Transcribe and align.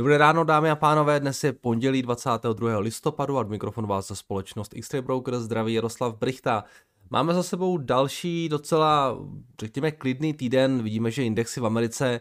Dobré 0.00 0.18
ráno, 0.18 0.44
dámy 0.44 0.70
a 0.70 0.76
pánové, 0.76 1.20
dnes 1.20 1.44
je 1.44 1.52
pondělí 1.52 2.02
22. 2.02 2.78
listopadu 2.78 3.38
a 3.38 3.40
od 3.40 3.48
mikrofonu 3.48 3.88
vás 3.88 4.08
za 4.08 4.14
společnost 4.14 4.72
x 4.74 4.94
Broker 5.00 5.40
zdraví 5.40 5.74
Jaroslav 5.74 6.18
Brichta. 6.18 6.64
Máme 7.10 7.34
za 7.34 7.42
sebou 7.42 7.78
další 7.78 8.48
docela, 8.48 9.18
řekněme, 9.60 9.90
klidný 9.90 10.34
týden. 10.34 10.82
Vidíme, 10.82 11.10
že 11.10 11.24
indexy 11.24 11.60
v 11.60 11.66
Americe 11.66 12.20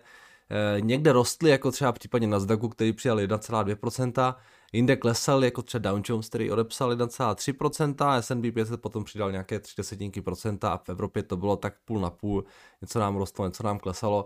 eh, 0.50 0.82
někde 0.82 1.12
rostly, 1.12 1.50
jako 1.50 1.72
třeba 1.72 1.92
případně 1.92 2.28
Nasdaqu, 2.28 2.70
který 2.70 2.94
přijal 2.94 3.18
1,2%, 3.18 4.36
jinde 4.74 4.96
klesal, 4.96 5.44
jako 5.44 5.62
třeba 5.62 5.92
Dow 5.92 6.02
Jones, 6.06 6.30
který 6.30 6.52
odepsal 6.52 6.96
1,3%, 6.96 8.18
S&P 8.20 8.52
500 8.52 8.82
potom 8.82 9.04
přidal 9.04 9.32
nějaké 9.32 9.60
3 9.60 9.74
desetinky 9.78 10.22
procenta 10.22 10.70
a 10.70 10.78
v 10.78 10.90
Evropě 10.90 11.24
to 11.24 11.38
bylo 11.38 11.56
tak 11.56 11.74
půl 11.86 12.00
na 12.00 12.10
půl, 12.10 12.44
něco 12.82 13.00
nám 13.00 13.16
rostlo, 13.16 13.46
něco 13.46 13.64
nám 13.64 13.80
klesalo. 13.80 14.26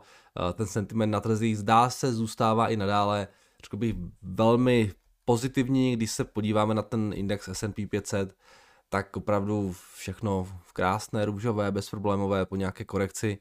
Eh, 0.49 0.53
ten 0.53 0.67
sentiment 0.67 1.11
na 1.11 1.19
trzích 1.19 1.57
zdá 1.57 1.89
se 1.89 2.13
zůstává 2.13 2.67
i 2.67 2.77
nadále, 2.77 3.27
řekl 3.63 3.77
bych, 3.77 3.95
velmi 4.21 4.91
pozitivní, 5.25 5.95
když 5.95 6.11
se 6.11 6.23
podíváme 6.23 6.73
na 6.73 6.81
ten 6.81 7.11
index 7.15 7.49
S&P 7.53 7.87
500, 7.87 8.35
tak 8.89 9.17
opravdu 9.17 9.75
všechno 9.95 10.43
v 10.43 10.73
krásné, 10.73 11.25
růžové, 11.25 11.71
bezproblémové 11.71 12.45
po 12.45 12.55
nějaké 12.55 12.85
korekci. 12.85 13.37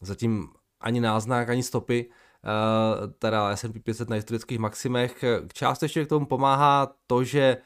Zatím 0.00 0.48
ani 0.80 1.00
náznak, 1.00 1.48
ani 1.48 1.62
stopy, 1.62 2.06
uh, 2.08 3.12
teda 3.18 3.56
S&P 3.56 3.80
500 3.80 4.08
na 4.08 4.16
historických 4.16 4.58
maximech. 4.58 5.24
Částečně 5.52 6.04
k 6.04 6.08
tomu 6.08 6.26
pomáhá 6.26 6.94
to, 7.06 7.24
že 7.24 7.56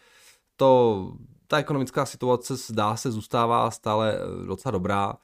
to, 0.56 1.12
ta 1.47 1.59
ekonomická 1.59 2.06
situace 2.06 2.56
zdá 2.56 2.97
se 2.97 3.11
zůstává 3.11 3.70
stále 3.70 4.19
docela 4.47 4.73
dobrá 4.73 5.14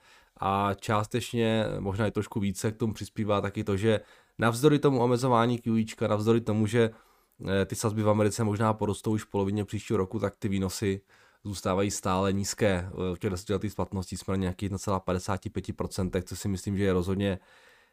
a 0.40 0.74
částečně, 0.74 1.64
možná 1.78 2.06
i 2.06 2.10
trošku 2.10 2.40
více 2.40 2.72
k 2.72 2.76
tomu 2.76 2.92
přispívá 2.92 3.40
taky 3.40 3.64
to, 3.64 3.76
že 3.76 4.00
navzdory 4.42 4.78
tomu 4.78 5.00
omezování 5.00 5.58
QIčka, 5.58 6.08
navzdory 6.08 6.40
tomu, 6.40 6.66
že 6.66 6.90
eh, 6.90 7.64
ty 7.66 7.74
sazby 7.74 8.02
v 8.02 8.08
Americe 8.08 8.44
možná 8.44 8.72
porostou 8.72 9.12
už 9.12 9.24
v 9.24 9.30
polovině 9.30 9.64
příštího 9.64 9.96
roku, 9.96 10.18
tak 10.18 10.34
ty 10.38 10.48
výnosy 10.48 11.00
zůstávají 11.44 11.90
stále 11.90 12.32
nízké. 12.32 12.90
V 13.14 13.18
těch 13.18 13.30
desetiletých 13.30 13.72
splatností 13.72 14.16
jsme 14.16 14.32
na 14.32 14.36
nějakých 14.36 14.70
1,55%, 14.70 16.22
což 16.22 16.38
si 16.38 16.48
myslím, 16.48 16.76
že 16.76 16.84
je 16.84 16.92
rozhodně 16.92 17.38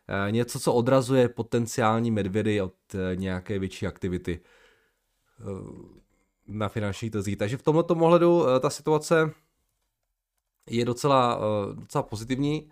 eh, 0.08 0.32
něco, 0.32 0.60
co 0.60 0.74
odrazuje 0.74 1.30
potenciální 1.30 2.12
medvědy 2.12 2.62
od 2.62 2.74
eh, 2.94 3.16
nějaké 3.16 3.60
větší 3.60 3.88
aktivity 3.88 4.40
eh, 5.40 5.44
na 6.48 6.70
finančních 6.70 7.12
trzích. 7.12 7.38
Takže 7.38 7.58
v 7.58 7.64
tomto 7.64 7.96
ohledu 7.96 8.46
ta 8.60 8.70
situace 8.70 9.32
je 10.70 10.86
docela, 10.86 11.40
docela 11.74 12.04
pozitivní. 12.04 12.70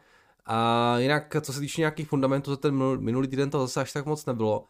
A 0.48 0.95
jinak, 1.00 1.36
co 1.42 1.53
se 1.53 1.59
týče 1.59 1.81
nějakých 1.81 2.08
fundamentů, 2.08 2.52
za 2.52 2.58
ten 2.58 3.00
minulý 3.00 3.28
týden 3.28 3.50
to 3.50 3.59
zase 3.59 3.81
až 3.81 3.94
tak 3.94 4.06
moc 4.06 4.26
nebylo, 4.26 4.66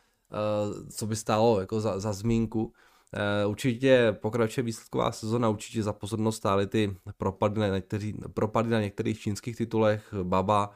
co 0.90 1.08
by 1.08 1.16
stálo 1.16 1.60
jako 1.60 1.82
za, 1.82 2.00
za 2.00 2.14
zmínku. 2.14 2.74
Eh, 3.14 3.46
určitě 3.46 4.18
pokračuje 4.22 4.64
výsledková 4.64 5.12
sezona, 5.12 5.50
určitě 5.50 5.84
za 5.84 5.94
pozornost 5.94 6.38
stály 6.38 6.68
ty 6.68 6.98
propady 7.18 7.60
na, 7.60 7.68
některý, 7.68 8.14
propady 8.34 8.70
na 8.70 8.82
některých 8.82 9.20
čínských 9.20 9.56
titulech, 9.56 10.14
Baba, 10.24 10.72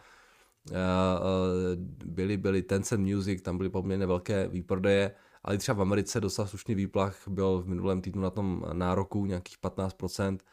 eh, 0.72 0.76
eh, 0.76 1.76
byly, 2.06 2.38
byly 2.38 2.62
Tencent 2.62 3.08
Music, 3.08 3.42
tam 3.42 3.58
byly 3.58 3.70
poměrně 3.70 4.06
velké 4.06 4.48
výprodeje, 4.48 5.16
ale 5.44 5.58
třeba 5.58 5.78
v 5.78 5.82
Americe 5.82 6.22
docela 6.22 6.48
slušný 6.48 6.76
výplach 6.76 7.28
byl 7.28 7.62
v 7.62 7.68
minulém 7.68 8.02
týdnu 8.02 8.22
na 8.22 8.30
tom 8.30 8.66
nároku 8.74 9.26
nějakých 9.26 9.58
15%. 9.58 10.44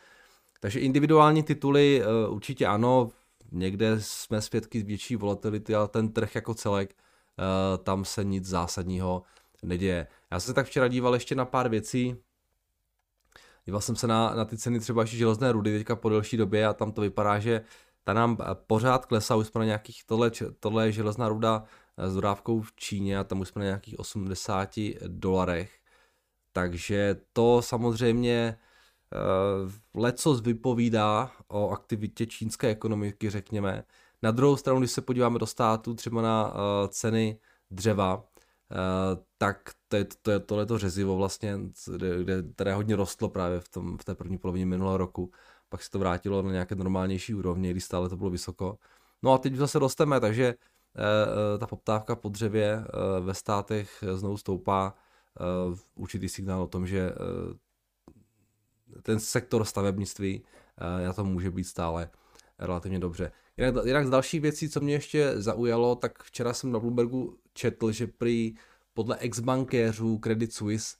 Takže 0.61 0.81
individuální 0.81 1.43
tituly 1.43 2.03
určitě 2.29 2.67
ano, 2.67 3.11
někde 3.53 4.01
jsme 4.01 4.43
svědky 4.43 4.83
větší 4.83 5.17
volatility, 5.17 5.75
ale 5.75 5.89
ten 5.89 6.13
trh 6.13 6.35
jako 6.35 6.55
celek, 6.55 6.95
tam 7.83 8.05
se 8.05 8.25
nic 8.25 8.45
zásadního 8.45 9.23
neděje. 9.63 10.07
Já 10.31 10.41
jsem 10.41 10.47
se 10.47 10.55
tak 10.55 10.67
včera 10.67 10.89
díval 10.89 11.15
ještě 11.15 11.35
na 11.35 11.45
pár 11.45 11.69
věcí. 11.69 12.17
Díval 13.65 13.81
jsem 13.81 13.97
se 13.97 14.06
na, 14.06 14.34
na 14.34 14.45
ty 14.45 14.59
ceny 14.59 14.81
třeba 14.81 15.03
ještě 15.03 15.17
železné 15.17 15.53
rudy 15.53 15.78
teďka 15.78 15.97
po 15.97 16.09
delší 16.09 16.37
době 16.37 16.67
a 16.67 16.72
tam 16.72 16.93
to 16.93 17.00
vypadá, 17.00 17.39
že 17.39 17.65
ta 18.05 18.12
nám 18.12 18.39
pořád 18.67 19.06
klesá, 19.06 19.37
už 19.37 19.47
jsme 19.47 19.59
na 19.59 19.65
nějakých, 19.65 20.05
tohle, 20.05 20.31
tohle 20.61 20.87
je 20.87 20.93
železná 20.93 21.28
ruda 21.28 21.65
s 21.97 22.15
dodávkou 22.15 22.61
v 22.61 22.72
Číně 22.77 23.19
a 23.19 23.25
tam 23.25 23.41
už 23.41 23.49
jsme 23.49 23.61
na 23.61 23.65
nějakých 23.65 23.99
80 23.99 24.75
dolarech. 25.06 25.78
Takže 26.53 27.17
to 27.33 27.62
samozřejmě 27.62 28.59
lecos 29.95 30.41
vypovídá 30.41 31.31
o 31.49 31.71
aktivitě 31.71 32.27
čínské 32.27 32.69
ekonomiky, 32.69 33.31
řekněme. 33.31 33.85
Na 34.23 34.31
druhou 34.31 34.57
stranu, 34.57 34.79
když 34.79 34.91
se 34.91 35.01
podíváme 35.01 35.39
do 35.39 35.47
státu, 35.47 35.95
třeba 35.95 36.23
na 36.23 36.53
uh, 36.53 36.89
ceny 36.89 37.39
dřeva, 37.71 38.25
Uh, 38.71 39.25
tak 39.39 39.71
to 39.89 39.97
je, 39.97 40.07
to 40.23 40.31
je 40.31 40.41
tohleto 40.41 40.79
řezivo 40.79 41.17
vlastně, 41.17 41.59
kde, 42.19 42.43
které 42.55 42.75
hodně 42.75 42.97
rostlo 42.97 43.29
právě 43.29 43.61
v, 43.61 43.69
tom, 43.69 43.99
v 43.99 44.05
té 44.05 44.15
první 44.15 44.39
polovině 44.39 44.67
minulého 44.67 44.97
roku, 44.97 45.31
pak 45.69 45.83
se 45.83 45.91
to 45.91 45.99
vrátilo 45.99 46.43
na 46.43 46.53
nějaké 46.53 46.75
normálnější 46.75 47.35
úrovni, 47.35 47.71
když 47.71 47.85
stále 47.85 48.09
to 48.09 48.17
bylo 48.17 48.31
vysoko. 48.31 48.79
No 49.23 49.33
a 49.33 49.39
teď 49.39 49.55
zase 49.55 49.79
rosteme, 49.79 50.21
takže 50.21 50.55
ta 51.59 51.67
poptávka 51.67 52.17
po 52.17 52.29
dřevě 52.29 52.85
ve 53.21 53.35
státech 53.35 54.05
znovu 54.13 54.37
stoupá, 54.37 54.95
určitý 55.95 56.29
signál 56.29 56.63
o 56.63 56.69
tom, 56.69 56.87
že 56.87 57.13
ten 59.03 59.21
sektor 59.21 59.65
stavebnictví 59.65 60.41
uh, 60.41 61.06
na 61.06 61.12
tom 61.12 61.28
může 61.28 61.50
být 61.50 61.65
stále 61.65 62.10
relativně 62.59 62.99
dobře. 62.99 63.32
Jinak, 63.56 63.75
jinak 63.84 64.06
z 64.06 64.10
dalších 64.10 64.41
věcí, 64.41 64.69
co 64.69 64.81
mě 64.81 64.93
ještě 64.93 65.32
zaujalo, 65.37 65.94
tak 65.97 66.22
včera 66.22 66.53
jsem 66.53 66.72
na 66.72 66.78
Bloombergu 66.78 67.38
četl, 67.53 67.93
že 67.93 68.06
prý 68.06 68.54
podle 68.94 69.16
ex-bankéřů 69.16 70.19
Credit 70.19 70.53
Suisse 70.53 70.97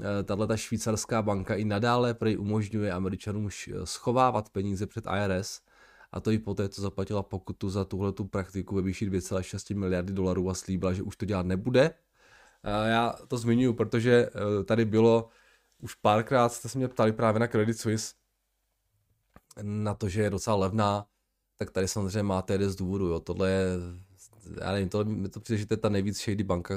eh, 0.00 0.22
tahle 0.24 0.46
ta 0.46 0.56
švýcarská 0.56 1.22
banka 1.22 1.54
i 1.54 1.64
nadále 1.64 2.14
prý 2.14 2.36
umožňuje 2.36 2.92
Američanům 2.92 3.48
schovávat 3.84 4.50
peníze 4.50 4.86
před 4.86 5.04
IRS 5.06 5.60
a 6.12 6.20
to 6.20 6.30
i 6.30 6.38
poté, 6.38 6.68
co 6.68 6.82
zaplatila 6.82 7.22
pokutu 7.22 7.70
za 7.70 7.84
tuhle 7.84 8.12
tu 8.12 8.24
praktiku 8.24 8.74
ve 8.74 8.82
výši 8.82 9.10
2,6 9.10 9.76
miliardy 9.76 10.12
dolarů 10.12 10.50
a 10.50 10.54
slíbila, 10.54 10.92
že 10.92 11.02
už 11.02 11.16
to 11.16 11.24
dělat 11.24 11.46
nebude. 11.46 11.94
Já 12.86 13.14
to 13.28 13.38
zmiňuji, 13.38 13.72
protože 13.72 14.30
eh, 14.34 14.64
tady 14.64 14.84
bylo 14.84 15.28
už 15.82 15.94
párkrát, 15.94 16.48
jste 16.48 16.68
se 16.68 16.78
mě 16.78 16.88
ptali 16.88 17.12
právě 17.12 17.40
na 17.40 17.46
Credit 17.46 17.78
Suisse, 17.78 18.14
na 19.62 19.94
to, 19.94 20.08
že 20.08 20.22
je 20.22 20.30
docela 20.30 20.56
levná, 20.56 21.06
tak 21.56 21.70
tady 21.70 21.88
samozřejmě 21.88 22.22
máte 22.22 22.54
jeden 22.54 22.70
z 22.70 22.76
důvodů. 22.76 23.06
Jo. 23.06 23.20
Tohle 23.20 23.50
je 23.50 23.66
já 24.60 24.72
nevím, 24.72 24.88
to 24.88 25.04
mi 25.04 25.28
to 25.28 25.40
přijde, 25.40 25.58
že 25.58 25.66
to 25.66 25.74
je 25.74 25.78
ta 25.78 25.88
nejvíc 25.88 26.24
shady 26.24 26.44
banka 26.44 26.74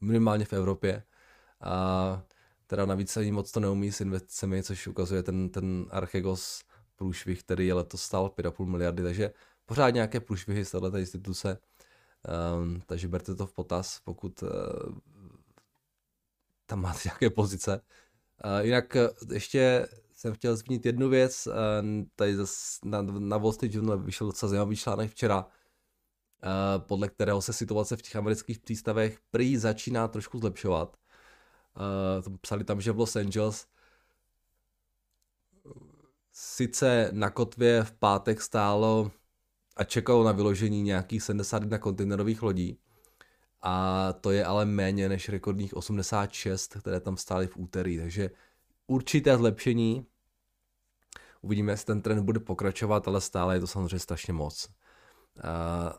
minimálně 0.00 0.44
v 0.44 0.52
Evropě. 0.52 1.02
A 1.60 2.22
teda 2.66 2.86
navíc 2.86 3.16
ani 3.16 3.32
moc 3.32 3.52
to 3.52 3.60
neumí 3.60 3.92
s 3.92 4.00
investicemi, 4.00 4.62
což 4.62 4.86
ukazuje 4.86 5.22
ten, 5.22 5.48
ten 5.48 5.86
Archegos 5.90 6.62
průšvih, 6.96 7.42
který 7.42 7.66
je 7.66 7.74
letos 7.74 8.02
stál 8.02 8.32
5,5 8.38 8.66
miliardy, 8.66 9.02
takže 9.02 9.32
pořád 9.66 9.90
nějaké 9.90 10.20
průšvihy 10.20 10.64
z 10.64 10.70
této 10.70 10.96
instituce. 10.96 11.58
Um, 12.56 12.82
takže 12.86 13.08
berte 13.08 13.34
to 13.34 13.46
v 13.46 13.52
potaz, 13.52 14.00
pokud 14.04 14.42
uh, 14.42 14.48
tam 16.70 16.82
máte 16.82 17.00
nějaké 17.04 17.30
pozice. 17.30 17.80
Uh, 18.44 18.66
jinak 18.66 18.96
uh, 18.96 19.32
ještě 19.32 19.86
jsem 20.12 20.34
chtěl 20.34 20.56
zmínit 20.56 20.86
jednu 20.86 21.08
věc. 21.08 21.46
Uh, 21.46 21.54
tady 22.16 22.36
zase 22.36 22.78
na, 22.84 23.02
na 23.02 23.38
Wall 23.38 23.52
Street 23.52 23.74
Journal 23.74 23.98
vyšel 23.98 24.26
docela 24.26 24.50
zajímavý 24.50 24.76
článek 24.76 25.10
včera, 25.10 25.46
Eh, 26.42 26.78
podle 26.78 27.08
kterého 27.08 27.42
se 27.42 27.52
situace 27.52 27.96
v 27.96 28.02
těch 28.02 28.16
amerických 28.16 28.58
přístavech 28.58 29.18
prý 29.30 29.56
začíná 29.56 30.08
trošku 30.08 30.38
zlepšovat. 30.38 30.96
Psali 32.40 32.64
tam, 32.64 32.80
že 32.80 32.92
v 32.92 32.98
Los 32.98 33.16
Angeles 33.16 33.66
sice 36.32 37.10
na 37.12 37.30
kotvě 37.30 37.84
v 37.84 37.92
pátek 37.92 38.42
stálo 38.42 39.10
a 39.76 39.84
čekalo 39.84 40.24
na 40.24 40.32
vyložení 40.32 40.82
nějakých 40.82 41.22
71 41.22 41.78
kontejnerových 41.78 42.42
lodí, 42.42 42.78
a 43.62 44.12
to 44.12 44.30
je 44.30 44.44
ale 44.44 44.64
méně 44.64 45.08
než 45.08 45.28
rekordních 45.28 45.76
86, 45.76 46.76
které 46.80 47.00
tam 47.00 47.16
stály 47.16 47.46
v 47.46 47.56
úterý, 47.56 47.98
takže 47.98 48.30
určité 48.86 49.36
zlepšení. 49.36 50.06
Uvidíme, 51.42 51.72
jestli 51.72 51.86
ten 51.86 52.02
trend 52.02 52.24
bude 52.24 52.40
pokračovat, 52.40 53.08
ale 53.08 53.20
stále 53.20 53.56
je 53.56 53.60
to 53.60 53.66
samozřejmě 53.66 53.98
strašně 53.98 54.32
moc. 54.32 54.68
Uh, 55.36 55.92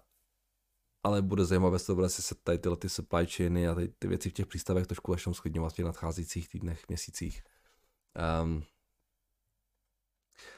ale 1.04 1.22
bude 1.22 1.46
zajímavé 1.46 1.80
sledovat, 1.80 2.06
jestli 2.06 2.24
se 2.24 2.36
tady 2.36 2.58
tyhle 2.58 2.78
ty 2.78 2.90
supply 2.90 3.26
chainy 3.26 3.68
a 3.68 3.76
tady 3.76 3.88
ty 3.88 4.08
věci 4.08 4.30
v 4.30 4.34
těch 4.34 4.46
přístavech 4.46 4.88
trošku 4.88 5.12
začnou 5.12 5.34
sklidňovat 5.34 5.74
v 5.74 5.76
těch 5.76 5.86
nadcházejících 5.86 6.50
týdnech, 6.50 6.88
měsících. 6.88 7.44
Um, 8.44 8.64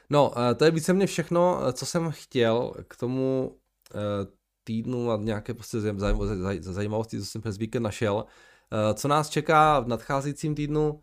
no, 0.09 0.33
eh, 0.37 0.55
to 0.55 0.65
je 0.65 0.71
víceméně 0.71 1.07
všechno, 1.07 1.67
eh, 1.67 1.73
co 1.73 1.85
jsem 1.85 2.11
chtěl 2.11 2.73
k 2.87 2.97
tomu 2.97 3.57
týdnu 4.63 5.11
a 5.11 5.17
nějaké 5.17 5.53
prostě 5.53 5.77
zajímavosti, 6.61 7.19
co 7.19 7.25
jsem 7.25 7.41
přes 7.41 7.57
víkend 7.57 7.83
našel. 7.83 8.15
Uh, 8.15 8.93
co 8.93 9.07
nás 9.07 9.29
čeká 9.29 9.79
v 9.79 9.87
nadcházejícím 9.87 10.55
týdnu, 10.55 10.91
uh, 10.91 10.99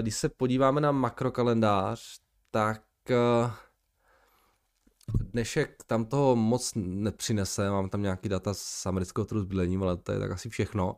když 0.00 0.14
se 0.14 0.28
podíváme 0.28 0.80
na 0.80 0.92
makrokalendář, 0.92 2.18
tak 2.50 2.82
uh, 3.10 3.50
dnešek 5.32 5.82
tam 5.86 6.04
toho 6.04 6.36
moc 6.36 6.72
nepřinese, 6.76 7.70
mám 7.70 7.88
tam 7.88 8.02
nějaký 8.02 8.28
data 8.28 8.54
z 8.54 8.86
amerického 8.86 9.24
trhu 9.24 9.40
s 9.40 9.44
bydlením, 9.44 9.82
ale 9.82 9.96
to 9.96 10.12
je 10.12 10.18
tak 10.18 10.30
asi 10.30 10.48
všechno. 10.48 10.96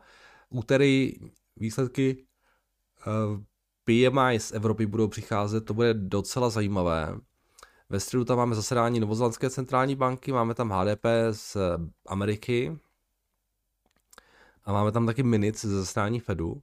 úterý 0.50 1.12
výsledky 1.56 2.26
PMI 3.84 4.40
z 4.40 4.52
Evropy 4.52 4.86
budou 4.86 5.08
přicházet, 5.08 5.60
to 5.60 5.74
bude 5.74 5.94
docela 5.94 6.50
zajímavé. 6.50 7.14
Ve 7.94 8.00
středu 8.00 8.24
tam 8.24 8.36
máme 8.36 8.54
zasedání 8.54 9.00
Novozelandské 9.00 9.50
centrální 9.50 9.96
banky, 9.96 10.32
máme 10.32 10.54
tam 10.54 10.70
HDP 10.70 11.04
z 11.30 11.56
Ameriky 12.06 12.78
a 14.64 14.72
máme 14.72 14.92
tam 14.92 15.06
taky 15.06 15.22
minit 15.22 15.60
ze 15.60 15.68
zasedání 15.68 16.20
Fedu. 16.20 16.62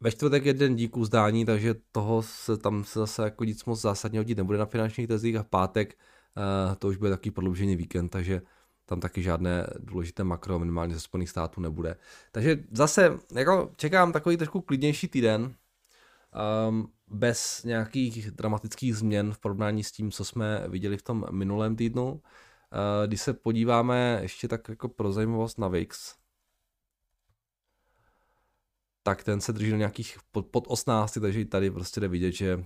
Ve 0.00 0.10
čtvrtek 0.10 0.46
je 0.46 0.54
den 0.54 0.76
díků 0.76 1.04
zdání, 1.04 1.44
takže 1.44 1.74
toho 1.92 2.22
se 2.22 2.56
tam 2.56 2.84
se 2.84 2.98
zase 2.98 3.22
jako 3.22 3.44
nic 3.44 3.64
moc 3.64 3.80
zásadně 3.80 4.18
hodit 4.18 4.38
nebude 4.38 4.58
na 4.58 4.66
finančních 4.66 5.08
tezích 5.08 5.36
a 5.36 5.42
v 5.42 5.48
pátek 5.48 5.98
uh, 6.68 6.74
to 6.74 6.88
už 6.88 6.96
bude 6.96 7.10
taky 7.10 7.30
prodloužený 7.30 7.76
víkend, 7.76 8.08
takže 8.08 8.42
tam 8.86 9.00
taky 9.00 9.22
žádné 9.22 9.66
důležité 9.78 10.24
makro 10.24 10.58
minimálně 10.58 10.94
ze 10.94 11.00
Spojených 11.00 11.30
států 11.30 11.60
nebude. 11.60 11.96
Takže 12.32 12.64
zase 12.70 13.18
jako 13.34 13.72
čekám 13.76 14.12
takový 14.12 14.36
trošku 14.36 14.60
klidnější 14.60 15.08
týden, 15.08 15.54
um, 16.68 16.92
bez 17.06 17.64
nějakých 17.64 18.30
dramatických 18.30 18.96
změn 18.96 19.32
v 19.32 19.38
porovnání 19.38 19.84
s 19.84 19.92
tím, 19.92 20.10
co 20.10 20.24
jsme 20.24 20.64
viděli 20.68 20.96
v 20.96 21.02
tom 21.02 21.26
minulém 21.30 21.76
týdnu. 21.76 22.12
Uh, 22.12 22.20
když 23.06 23.20
se 23.20 23.32
podíváme 23.32 24.18
ještě 24.22 24.48
tak 24.48 24.68
jako 24.68 24.88
pro 24.88 25.12
zajímavost 25.12 25.58
na 25.58 25.68
VIX, 25.68 26.14
tak 29.02 29.24
ten 29.24 29.40
se 29.40 29.52
drží 29.52 29.70
do 29.70 29.76
nějakých 29.76 30.18
pod, 30.32 30.46
pod 30.46 30.64
18, 30.68 31.18
takže 31.20 31.40
i 31.40 31.44
tady 31.44 31.70
prostě 31.70 32.00
jde 32.00 32.08
vidět, 32.08 32.32
že 32.32 32.64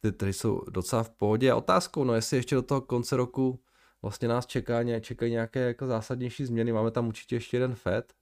ty 0.00 0.12
trhy 0.12 0.32
jsou 0.32 0.62
docela 0.70 1.02
v 1.02 1.10
pohodě. 1.10 1.50
A 1.50 1.56
otázkou, 1.56 2.04
no 2.04 2.14
jestli 2.14 2.36
ještě 2.36 2.54
do 2.54 2.62
toho 2.62 2.80
konce 2.80 3.16
roku 3.16 3.60
vlastně 4.02 4.28
nás 4.28 4.46
čeká, 4.46 5.00
čekají 5.00 5.32
nějaké 5.32 5.60
jako 5.60 5.86
zásadnější 5.86 6.44
změny. 6.44 6.72
Máme 6.72 6.90
tam 6.90 7.08
určitě 7.08 7.36
ještě 7.36 7.56
jeden 7.56 7.74
FED. 7.74 8.12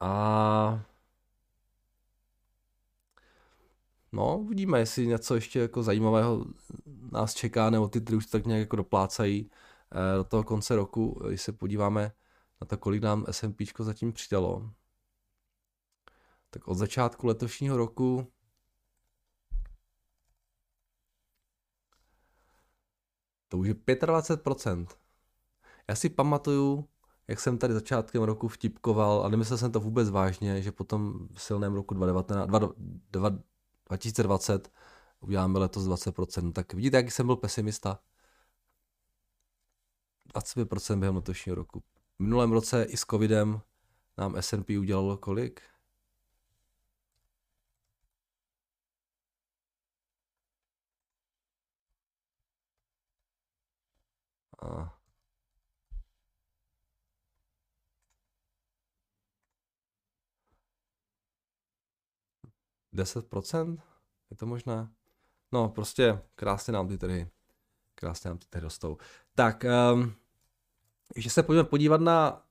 A 0.00 0.82
no, 4.12 4.38
uvidíme, 4.38 4.78
jestli 4.78 5.06
něco 5.06 5.34
ještě 5.34 5.58
jako 5.58 5.82
zajímavého 5.82 6.46
nás 7.12 7.34
čeká, 7.34 7.70
nebo 7.70 7.88
ty 7.88 8.16
už 8.16 8.26
tak 8.26 8.46
nějak 8.46 8.60
jako 8.60 8.76
doplácají 8.76 9.50
eh, 9.92 10.16
do 10.16 10.24
toho 10.24 10.44
konce 10.44 10.76
roku, 10.76 11.22
když 11.28 11.42
se 11.42 11.52
podíváme 11.52 12.12
na 12.60 12.66
to, 12.66 12.78
kolik 12.78 13.02
nám 13.02 13.26
S&P 13.30 13.64
zatím 13.78 14.12
přidalo. 14.12 14.70
Tak 16.50 16.68
od 16.68 16.74
začátku 16.74 17.26
letošního 17.26 17.76
roku 17.76 18.32
to 23.48 23.58
už 23.58 23.68
je 23.68 23.74
25%. 23.74 24.86
Já 25.88 25.94
si 25.94 26.08
pamatuju, 26.08 26.88
jak 27.28 27.40
jsem 27.40 27.58
tady 27.58 27.74
začátkem 27.74 28.22
roku 28.22 28.48
vtipkoval 28.48 29.22
a 29.24 29.28
nemyslel 29.28 29.58
jsem 29.58 29.72
to 29.72 29.80
vůbec 29.80 30.10
vážně, 30.10 30.62
že 30.62 30.72
potom 30.72 31.28
v 31.34 31.42
silném 31.42 31.74
roku 31.74 31.94
2019, 31.94 32.74
2020 33.88 34.72
uděláme 35.20 35.58
letos 35.58 35.84
20%. 35.84 36.52
Tak 36.52 36.74
vidíte, 36.74 36.96
jaký 36.96 37.10
jsem 37.10 37.26
byl 37.26 37.36
pesimista? 37.36 38.00
25% 40.34 40.98
během 40.98 41.16
letošního 41.16 41.54
roku. 41.56 41.80
V 42.18 42.20
minulém 42.20 42.52
roce 42.52 42.84
i 42.84 42.96
s 42.96 43.04
covidem 43.04 43.60
nám 44.18 44.36
S&P 44.36 44.78
udělalo 44.78 45.16
kolik? 45.16 45.60
A 54.62 54.95
10%? 62.96 63.78
Je 64.30 64.36
to 64.36 64.46
možná? 64.46 64.90
No, 65.52 65.68
prostě 65.68 66.18
krásně 66.34 66.72
nám 66.72 66.88
ty 66.88 66.98
trhy, 66.98 67.28
krásně 67.94 68.28
nám 68.28 68.38
ty 68.38 68.46
trhy 68.50 68.62
rostou. 68.62 68.96
Tak, 69.34 69.64
um, 69.94 70.14
ještě 71.16 71.30
se 71.30 71.42
pojďme 71.42 71.64
podívat 71.64 72.00
na 72.00 72.42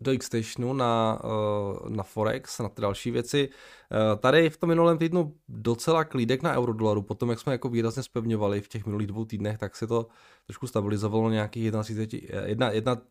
do 0.00 0.18
Xstationu, 0.18 0.72
na, 0.72 1.20
uh, 1.24 1.90
na 1.90 2.02
Forex, 2.02 2.58
na 2.58 2.68
ty 2.68 2.82
další 2.82 3.10
věci. 3.10 3.48
Uh, 3.48 4.20
tady 4.20 4.50
v 4.50 4.56
tom 4.56 4.68
minulém 4.68 4.98
týdnu 4.98 5.36
docela 5.48 6.04
klídek 6.04 6.42
na 6.42 6.54
eurodolaru, 6.54 7.02
potom 7.02 7.30
jak 7.30 7.40
jsme 7.40 7.52
jako 7.52 7.68
výrazně 7.68 8.02
spevňovali 8.02 8.60
v 8.60 8.68
těch 8.68 8.86
minulých 8.86 9.06
dvou 9.06 9.24
týdnech, 9.24 9.58
tak 9.58 9.76
se 9.76 9.86
to 9.86 10.06
trošku 10.46 10.66
stabilizovalo 10.66 11.30
nějakých 11.30 11.72
31, 11.82 12.46
1, 12.46 12.70
1, 12.70 13.02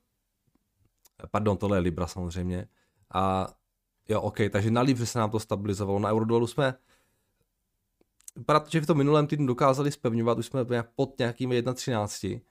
pardon, 1.32 1.58
tohle 1.58 1.78
je 1.78 1.82
Libra 1.82 2.08
samozřejmě. 2.08 2.68
A 3.14 3.48
Jo, 4.10 4.22
OK, 4.22 4.38
takže 4.52 4.72
na 4.72 4.82
Libře 4.82 5.06
se 5.06 5.20
nám 5.20 5.32
to 5.32 5.40
stabilizovalo. 5.40 6.00
Na 6.00 6.10
Eurodolu 6.10 6.48
jsme 6.48 6.74
protože 8.46 8.82
v 8.82 8.86
tom 8.86 8.98
minulém 8.98 9.28
týdnu 9.28 9.48
dokázali 9.48 9.92
spevňovat, 9.92 10.38
už 10.38 10.46
jsme 10.46 10.66
pod 10.96 11.20
nějakými 11.20 11.62
1.13. 11.62 12.42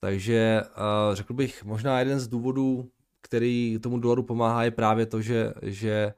Takže 0.00 0.62
uh, 0.64 1.14
řekl 1.14 1.34
bych, 1.34 1.64
možná 1.64 1.98
jeden 1.98 2.20
z 2.20 2.28
důvodů, 2.28 2.90
který 3.20 3.78
tomu 3.82 3.98
dolaru 3.98 4.22
pomáhá, 4.22 4.64
je 4.64 4.70
právě 4.70 5.06
to, 5.06 5.22
že, 5.22 5.52
že 5.62 6.14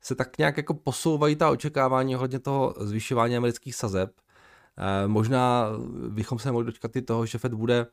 se 0.00 0.14
tak 0.14 0.38
nějak 0.38 0.56
jako 0.56 0.74
posouvají 0.74 1.36
ta 1.36 1.50
očekávání 1.50 2.16
ohledně 2.16 2.38
toho 2.38 2.74
zvyšování 2.80 3.36
amerických 3.36 3.74
sazeb. 3.74 4.10
Uh, 4.78 5.10
možná 5.12 5.68
bychom 6.08 6.38
se 6.38 6.52
mohli 6.52 6.66
dočkat 6.66 6.96
i 6.96 7.02
toho, 7.02 7.26
že 7.26 7.38
Fed 7.38 7.54
bude 7.54 7.86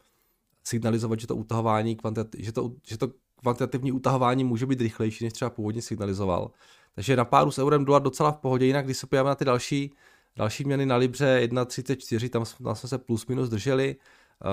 signalizovat, 0.64 1.20
že 1.20 1.28
to 1.28 1.36
utahování, 1.36 1.98
že 2.38 2.52
to, 2.52 2.72
že 2.88 2.98
to 2.98 3.08
kvantitativní 3.44 3.92
utahování 3.92 4.44
může 4.44 4.66
být 4.66 4.82
rychlejší, 4.82 5.24
než 5.24 5.34
třeba 5.34 5.50
původně 5.50 5.82
signalizoval. 5.82 6.52
Takže 6.96 7.16
na 7.16 7.26
páru 7.26 7.52
s 7.52 7.60
eurem 7.60 7.86
dolar 7.86 8.02
docela 8.02 8.32
v 8.32 8.38
pohodě, 8.38 8.66
jinak 8.66 8.86
když 8.86 8.98
se 8.98 9.08
podíváme 9.08 9.30
na 9.30 9.36
ty 9.36 9.46
další, 9.46 9.94
další 10.36 10.64
měny 10.64 10.86
na 10.86 10.96
Libře 10.96 11.40
1.34, 11.48 12.30
tam, 12.30 12.44
tam 12.64 12.76
jsme 12.76 12.90
se 12.90 12.98
plus 12.98 13.28
minus 13.28 13.50
drželi, 13.50 13.96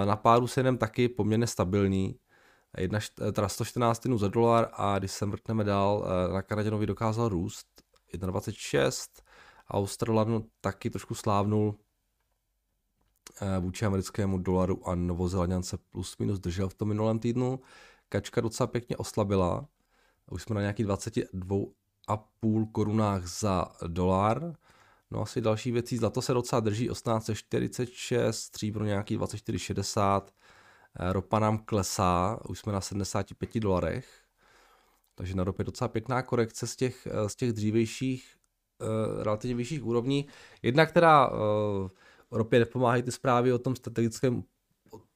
na 0.04 0.16
páru 0.16 0.46
s 0.46 0.56
jenem 0.56 0.78
taky 0.78 1.08
poměrně 1.08 1.46
stabilní, 1.46 2.16
jedna, 2.78 2.98
teda 3.32 3.48
114 3.48 4.06
za 4.16 4.28
dolar 4.28 4.68
a 4.72 4.98
když 4.98 5.10
se 5.12 5.26
mrkneme 5.26 5.64
dál, 5.64 6.06
eh, 6.06 6.32
na 6.32 6.42
Kanaděnovi 6.42 6.86
dokázal 6.86 7.28
růst 7.28 7.66
1.26, 8.12 9.22
Australanu 9.70 10.46
taky 10.60 10.90
trošku 10.90 11.14
slávnul 11.14 11.74
eh, 13.42 13.58
vůči 13.60 13.84
americkému 13.84 14.38
dolaru 14.38 14.88
a 14.88 14.94
novozelanděnce 14.94 15.78
plus 15.90 16.18
minus 16.18 16.38
držel 16.38 16.68
v 16.68 16.74
tom 16.74 16.88
minulém 16.88 17.18
týdnu 17.18 17.60
kačka 18.10 18.40
docela 18.40 18.66
pěkně 18.66 18.96
oslabila. 18.96 19.68
Už 20.30 20.42
jsme 20.42 20.54
na 20.54 20.60
nějakých 20.60 20.86
22,5 20.86 22.72
korunách 22.72 23.26
za 23.26 23.66
dolar. 23.86 24.56
No 25.10 25.22
asi 25.22 25.40
další 25.40 25.72
věcí, 25.72 25.96
zlato 25.96 26.22
se 26.22 26.34
docela 26.34 26.60
drží 26.60 26.88
1846, 26.88 28.40
stříbro 28.40 28.84
nějaký 28.84 29.18
24,60, 29.18 30.22
ropa 31.12 31.38
nám 31.38 31.58
klesá, 31.58 32.40
už 32.48 32.58
jsme 32.58 32.72
na 32.72 32.80
75 32.80 33.60
dolarech, 33.60 34.22
takže 35.14 35.34
na 35.34 35.44
ropě 35.44 35.64
docela 35.64 35.88
pěkná 35.88 36.22
korekce 36.22 36.66
z 36.66 36.76
těch, 36.76 37.08
z 37.26 37.36
těch 37.36 37.52
dřívejších, 37.52 38.36
uh, 38.80 39.22
relativně 39.22 39.54
vyšších 39.54 39.84
úrovní. 39.84 40.26
Jedna, 40.62 40.86
která 40.86 41.28
uh, 41.28 41.36
ropě 42.30 42.58
nepomáhají 42.58 43.02
ty 43.02 43.12
zprávy 43.12 43.52
o 43.52 43.58
tom 43.58 43.76
strategickém 43.76 44.42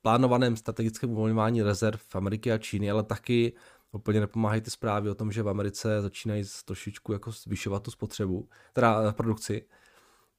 plánovaném 0.05 0.57
strategickém 0.57 1.11
uvolňování 1.11 1.63
rezerv 1.63 2.01
v 2.09 2.17
Ameriky 2.17 2.53
a 2.53 2.59
Číny, 2.59 2.91
ale 2.91 3.03
taky 3.03 3.53
úplně 3.93 4.21
nepomáhají 4.21 4.61
ty 4.61 4.71
zprávy 4.71 5.11
o 5.11 5.15
tom, 5.15 5.33
že 5.33 5.43
v 5.43 5.49
Americe 5.49 6.03
začínají 6.03 6.45
trošičku 6.65 7.13
jako 7.13 7.31
zvyšovat 7.31 7.83
tu 7.83 7.91
spotřebu, 7.91 8.49
teda 8.73 9.09
eh, 9.09 9.13
produkci. 9.13 9.67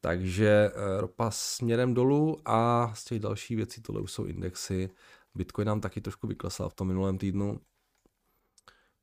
Takže 0.01 0.49
eh, 0.49 0.71
ropa 1.01 1.31
směrem 1.31 1.93
dolů 1.93 2.37
a 2.45 2.91
z 2.95 3.03
těch 3.03 3.19
dalších 3.19 3.57
věcí 3.57 3.81
tohle 3.81 4.01
už 4.01 4.11
jsou 4.11 4.25
indexy. 4.25 4.89
Bitcoin 5.35 5.67
nám 5.67 5.81
taky 5.81 6.01
trošku 6.01 6.27
vyklesal 6.27 6.69
v 6.69 6.73
tom 6.73 6.87
minulém 6.87 7.17
týdnu. 7.17 7.61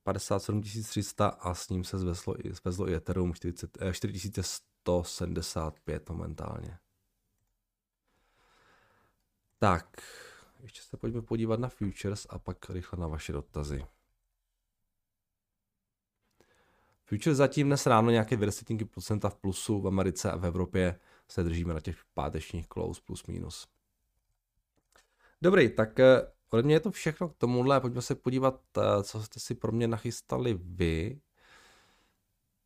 57 0.02 0.62
300 0.62 1.28
a 1.28 1.54
s 1.54 1.68
ním 1.68 1.84
se 1.84 1.98
zvezlo, 1.98 2.34
zvezlo 2.50 2.88
i 2.88 2.94
Ethereum 2.94 3.34
40, 3.34 3.78
4175 3.92 6.08
momentálně. 6.08 6.78
Tak, 9.58 10.02
ještě 10.62 10.82
se 10.82 10.96
pojďme 10.96 11.22
podívat 11.22 11.60
na 11.60 11.68
futures 11.68 12.26
a 12.30 12.38
pak 12.38 12.70
rychle 12.70 12.98
na 12.98 13.06
vaše 13.06 13.32
dotazy. 13.32 13.84
Futures 17.04 17.38
zatím 17.38 17.66
dnes 17.66 17.86
ráno 17.86 18.10
nějaké 18.10 18.36
2 18.36 18.50
procenta 18.90 19.30
v 19.30 19.34
plusu 19.34 19.80
v 19.80 19.86
Americe 19.86 20.30
a 20.30 20.36
v 20.36 20.46
Evropě 20.46 21.00
se 21.28 21.42
držíme 21.42 21.74
na 21.74 21.80
těch 21.80 21.96
pátečních 22.14 22.66
close 22.68 23.00
plus 23.04 23.26
minus. 23.26 23.68
Dobrý, 25.42 25.68
tak 25.74 26.00
eh, 26.00 26.26
ode 26.50 26.62
mě 26.62 26.74
je 26.74 26.80
to 26.80 26.90
všechno 26.90 27.28
k 27.28 27.34
tomuhle. 27.34 27.80
Pojďme 27.80 28.02
se 28.02 28.14
podívat, 28.14 28.60
eh, 28.78 29.02
co 29.02 29.22
jste 29.22 29.40
si 29.40 29.54
pro 29.54 29.72
mě 29.72 29.88
nachystali 29.88 30.58
vy. 30.62 31.20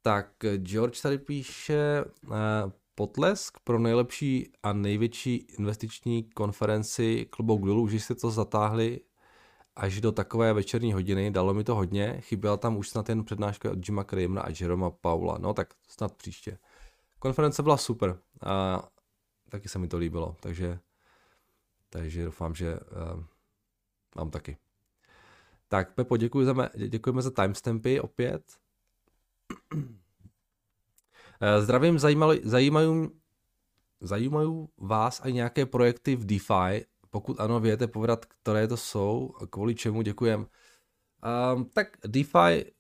Tak 0.03 0.33
George 0.57 1.01
tady 1.01 1.19
píše, 1.19 2.05
eh, 2.33 2.71
potlesk 2.97 3.59
pro 3.65 3.79
nejlepší 3.79 4.53
a 4.63 4.73
největší 4.73 5.37
investiční 5.37 6.23
konferenci 6.23 7.27
klobouk 7.31 7.67
dolů, 7.67 7.89
že 7.89 8.01
jste 8.01 8.15
to 8.15 8.31
zatáhli 8.31 9.01
až 9.77 10.01
do 10.01 10.13
takové 10.13 10.53
večerní 10.53 10.93
hodiny, 10.93 11.31
dalo 11.31 11.55
mi 11.55 11.65
to 11.65 11.75
hodně, 11.75 12.21
chyběla 12.21 12.57
tam 12.57 12.77
už 12.77 12.89
snad 12.89 13.09
jen 13.09 13.25
přednáška 13.25 13.71
od 13.71 13.89
Jima 13.89 14.05
Krimna 14.05 14.43
a 14.43 14.51
Jeroma 14.61 14.91
Paula, 14.91 15.39
no 15.39 15.55
tak 15.55 15.75
snad 15.89 16.15
příště. 16.15 16.59
Konference 17.19 17.63
byla 17.63 17.77
super 17.77 18.19
a 18.43 18.83
taky 19.49 19.69
se 19.69 19.79
mi 19.79 19.89
to 19.89 19.99
líbilo, 19.99 20.37
takže, 20.41 20.79
takže 21.91 22.25
doufám, 22.25 22.55
že 22.55 22.81
uh, 22.81 23.25
mám 24.17 24.31
taky. 24.31 24.57
Tak 25.69 25.95
Pepo, 25.95 26.17
děkuji 26.17 26.47
za, 26.47 26.69
děkujeme 26.89 27.23
za 27.23 27.31
timestampy 27.31 28.01
opět. 28.01 28.43
Eh, 31.41 31.63
zdravím, 31.63 31.99
zajímají, 31.99 32.41
zajímají, 34.01 34.67
vás 34.79 35.23
i 35.25 35.33
nějaké 35.33 35.67
projekty 35.67 36.17
v 36.17 36.27
DeFi? 36.27 36.87
Pokud 37.11 37.41
ano, 37.41 37.61
věděte 37.61 37.87
povedat, 37.87 38.25
které 38.25 38.69
to 38.69 38.77
jsou, 38.77 39.35
kvůli 39.51 39.75
čemu 39.75 40.03
děkujem. 40.03 40.47
Um, 41.55 41.65
tak 41.65 41.89
DeFi 42.07 42.73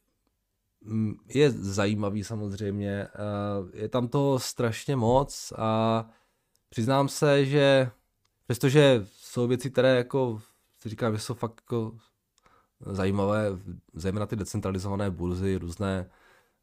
mm, 0.81 1.15
je 1.29 1.51
zajímavý 1.51 2.25
samozřejmě, 2.25 3.09
uh, 3.09 3.71
je 3.75 3.89
tam 3.89 4.09
to 4.09 4.39
strašně 4.39 4.97
moc 4.97 5.53
a 5.57 6.05
přiznám 6.69 7.09
se, 7.09 7.45
že 7.45 7.91
přestože 8.47 9.07
jsou 9.13 9.47
věci, 9.47 9.71
které 9.71 9.97
jako 9.97 10.41
si 10.79 10.89
říkám, 10.89 11.13
že 11.13 11.19
jsou 11.19 11.35
fakt 11.35 11.61
jako 11.65 11.99
zajímavé, 12.81 13.47
zejména 13.95 14.27
ty 14.27 14.37
decentralizované 14.37 15.11
burzy, 15.11 15.57
různé, 15.57 16.11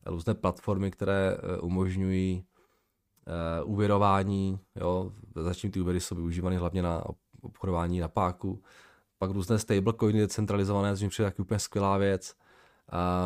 různé 0.06 0.34
platformy, 0.34 0.92
které 0.92 1.38
eh, 1.38 1.58
umožňují 1.58 2.46
uh, 3.64 3.72
úvěrování, 3.72 4.60
jo, 4.76 5.12
zatím 5.36 5.72
ty 5.72 5.82
úvěry 5.82 6.00
jsou 6.00 6.16
využívány 6.16 6.56
hlavně 6.56 6.82
na 6.82 7.04
obchodování 7.42 8.00
na 8.00 8.08
páku, 8.08 8.64
pak 9.18 9.32
různé 9.32 9.60
stablecoiny 9.60 10.20
decentralizované, 10.20 10.94
což 10.94 11.04
mi 11.04 11.10
přijde 11.10 11.30
taky 11.30 11.42
úplně 11.42 11.60
skvělá 11.60 11.98
věc. 11.98 12.36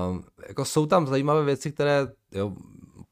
Uh, 0.09 0.21
jako 0.47 0.65
jsou 0.65 0.85
tam 0.85 1.07
zajímavé 1.07 1.45
věci, 1.45 1.71
které 1.71 2.07
jo, 2.31 2.55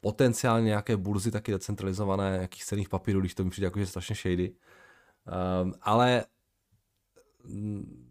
potenciálně 0.02 0.66
nějaké 0.66 0.98
burzy 0.98 1.32
taky 1.32 1.52
decentralizované, 1.52 2.32
nějakých 2.32 2.66
cených 2.66 2.90
papírů, 2.90 3.20
když 3.20 3.36
to 3.36 3.44
mi 3.44 3.50
přijde 3.50 3.66
jako, 3.66 3.80
že 3.80 3.86
strašně 3.86 4.16
shady. 4.16 4.52
Uh, 4.52 5.72
ale 5.82 6.26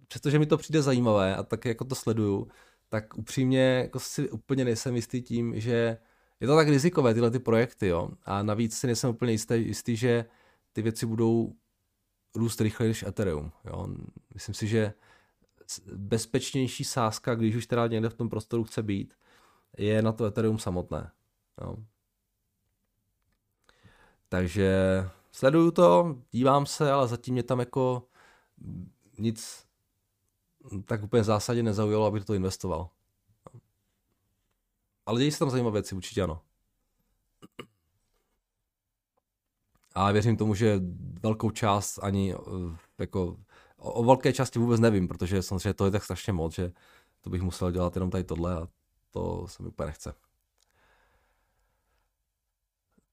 přestože 0.08 0.38
mi 0.38 0.46
to 0.46 0.56
přijde 0.56 0.82
zajímavé 0.82 1.36
a 1.36 1.42
tak 1.42 1.64
jako 1.64 1.84
to 1.84 1.94
sleduju, 1.94 2.48
tak 2.94 3.18
upřímně 3.18 3.60
jako 3.60 4.00
si 4.00 4.30
úplně 4.30 4.64
nejsem 4.64 4.96
jistý 4.96 5.22
tím, 5.22 5.60
že 5.60 5.98
je 6.40 6.46
to 6.46 6.56
tak 6.56 6.68
rizikové, 6.68 7.14
tyhle 7.14 7.30
ty 7.30 7.38
projekty, 7.38 7.86
jo. 7.86 8.10
A 8.24 8.42
navíc 8.42 8.78
si 8.78 8.86
nejsem 8.86 9.10
úplně 9.10 9.32
jistý, 9.32 9.54
jistý 9.54 9.96
že 9.96 10.24
ty 10.72 10.82
věci 10.82 11.06
budou 11.06 11.52
růst 12.34 12.60
rychleji 12.60 12.90
než 12.90 13.02
Ethereum. 13.02 13.52
Jo. 13.64 13.86
Myslím 14.34 14.54
si, 14.54 14.66
že 14.66 14.94
bezpečnější 15.92 16.84
sázka, 16.84 17.34
když 17.34 17.56
už 17.56 17.66
teda 17.66 17.86
někde 17.86 18.08
v 18.08 18.14
tom 18.14 18.28
prostoru 18.28 18.64
chce 18.64 18.82
být, 18.82 19.14
je 19.78 20.02
na 20.02 20.12
to 20.12 20.24
Ethereum 20.24 20.58
samotné. 20.58 21.10
Jo. 21.60 21.76
Takže 24.28 24.74
sleduju 25.32 25.70
to, 25.70 26.18
dívám 26.30 26.66
se, 26.66 26.92
ale 26.92 27.08
zatím 27.08 27.34
mě 27.34 27.42
tam 27.42 27.60
jako 27.60 28.08
nic 29.18 29.64
tak 30.84 31.02
úplně 31.02 31.22
v 31.22 31.26
zásadě 31.26 31.62
nezaujalo, 31.62 32.06
aby 32.06 32.20
to 32.20 32.34
investoval. 32.34 32.90
Ale 35.06 35.20
dějí 35.20 35.32
se 35.32 35.38
tam 35.38 35.50
zajímavé 35.50 35.72
věci, 35.72 35.94
určitě 35.94 36.22
ano. 36.22 36.42
A 39.94 40.12
věřím 40.12 40.36
tomu, 40.36 40.54
že 40.54 40.80
velkou 41.22 41.50
část 41.50 41.98
ani 42.02 42.34
eh, 42.34 42.38
jako 42.98 43.36
o, 43.76 43.92
o 43.92 44.04
velké 44.04 44.32
části 44.32 44.58
vůbec 44.58 44.80
nevím, 44.80 45.08
protože 45.08 45.42
samozřejmě 45.42 45.74
to 45.74 45.84
je 45.84 45.90
tak 45.90 46.04
strašně 46.04 46.32
moc, 46.32 46.54
že 46.54 46.72
to 47.20 47.30
bych 47.30 47.42
musel 47.42 47.70
dělat 47.70 47.96
jenom 47.96 48.10
tady 48.10 48.24
tohle 48.24 48.54
a 48.56 48.68
to 49.10 49.46
se 49.48 49.62
mi 49.62 49.68
úplně 49.68 49.86
nechce. 49.86 50.14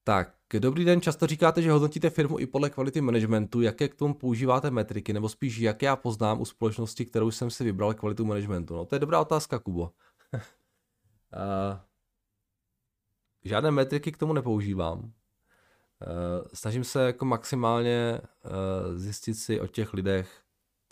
Tak, 0.04 0.34
dobrý 0.60 0.84
den, 0.84 1.00
často 1.00 1.26
říkáte, 1.26 1.62
že 1.62 1.72
hodnotíte 1.72 2.10
firmu 2.10 2.38
i 2.38 2.46
podle 2.46 2.70
kvality 2.70 3.00
managementu. 3.00 3.60
Jaké 3.60 3.88
k 3.88 3.94
tomu 3.94 4.14
používáte 4.14 4.70
metriky, 4.70 5.12
nebo 5.12 5.28
spíš 5.28 5.58
jak 5.58 5.82
já 5.82 5.96
poznám 5.96 6.40
u 6.40 6.44
společnosti, 6.44 7.06
kterou 7.06 7.30
jsem 7.30 7.50
si 7.50 7.64
vybral 7.64 7.94
kvalitu 7.94 8.24
managementu? 8.24 8.76
No 8.76 8.84
to 8.84 8.94
je 8.94 8.98
dobrá 8.98 9.20
otázka, 9.20 9.58
Kubo. 9.58 9.82
uh, 10.32 10.40
žádné 13.44 13.70
metriky 13.70 14.12
k 14.12 14.16
tomu 14.16 14.32
nepoužívám. 14.32 14.98
Uh, 14.98 15.10
snažím 16.54 16.84
se 16.84 17.06
jako 17.06 17.24
maximálně 17.24 18.20
uh, 18.20 18.98
zjistit 18.98 19.34
si 19.34 19.60
o 19.60 19.66
těch 19.66 19.94
lidech, 19.94 20.42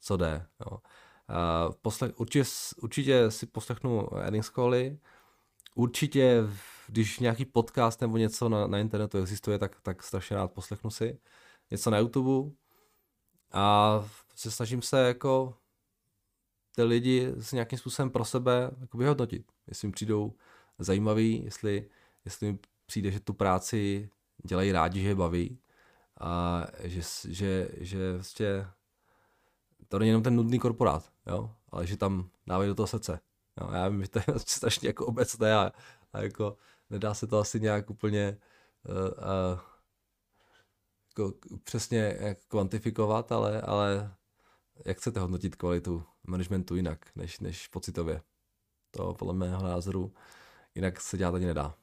co 0.00 0.16
jde. 0.16 0.46
Jo. 0.60 0.72
Uh, 0.76 1.74
poslech, 1.82 2.20
určitě, 2.20 2.50
určitě 2.82 3.30
si 3.30 3.46
poslechnu 3.46 4.16
earnings 4.16 4.50
cally, 4.50 4.98
určitě 5.74 6.42
když 6.90 7.18
nějaký 7.18 7.44
podcast 7.44 8.00
nebo 8.00 8.16
něco 8.16 8.48
na, 8.48 8.66
na 8.66 8.78
internetu 8.78 9.18
existuje, 9.18 9.58
tak, 9.58 9.80
tak 9.80 10.02
strašně 10.02 10.36
rád 10.36 10.52
poslechnu 10.52 10.90
si. 10.90 11.18
Něco 11.70 11.90
na 11.90 11.98
YouTube 11.98 12.50
a 13.52 14.04
se 14.34 14.50
snažím 14.50 14.82
se 14.82 15.06
jako 15.06 15.54
ty 16.74 16.82
lidi 16.82 17.32
s 17.36 17.52
nějakým 17.52 17.78
způsobem 17.78 18.10
pro 18.10 18.24
sebe 18.24 18.70
jako 18.80 18.98
vyhodnotit. 18.98 19.52
Jestli 19.66 19.88
mi 19.88 19.92
přijdou 19.92 20.34
zajímaví, 20.78 21.44
jestli, 21.44 21.90
jestli 22.24 22.52
mi 22.52 22.58
přijde, 22.86 23.10
že 23.10 23.20
tu 23.20 23.32
práci 23.32 24.10
dělají 24.44 24.72
rádi, 24.72 25.02
že 25.02 25.08
je 25.08 25.14
baví 25.14 25.58
a 26.20 26.62
že, 26.82 27.02
že, 27.28 27.68
že 27.76 28.12
vlastně 28.12 28.66
to 29.88 29.98
není 29.98 30.08
jenom 30.08 30.22
ten 30.22 30.36
nudný 30.36 30.58
korporát, 30.58 31.12
jo? 31.26 31.54
ale 31.72 31.86
že 31.86 31.96
tam 31.96 32.30
dávají 32.46 32.68
do 32.68 32.74
toho 32.74 32.86
srdce. 32.86 33.20
Jo? 33.60 33.70
Já 33.72 33.88
vím, 33.88 34.02
že 34.02 34.08
to 34.08 34.18
je 34.18 34.24
strašně 34.36 34.88
jako 34.88 35.06
obecné 35.06 35.54
a, 35.54 35.72
a 36.12 36.22
jako 36.22 36.56
nedá 36.90 37.14
se 37.14 37.26
to 37.26 37.38
asi 37.38 37.60
nějak 37.60 37.90
úplně 37.90 38.38
uh, 38.84 38.94
uh, 38.94 39.60
jako 41.08 41.38
přesně 41.64 42.18
kvantifikovat, 42.48 43.32
ale, 43.32 43.60
ale 43.60 44.14
jak 44.84 44.96
chcete 44.96 45.20
hodnotit 45.20 45.56
kvalitu 45.56 46.04
managementu 46.26 46.76
jinak, 46.76 47.16
než, 47.16 47.40
než 47.40 47.68
pocitově? 47.68 48.22
To 48.90 49.14
podle 49.14 49.34
mého 49.34 49.62
názoru 49.62 50.14
jinak 50.74 51.00
se 51.00 51.18
dělat 51.18 51.34
ani 51.34 51.46
nedá. 51.46 51.74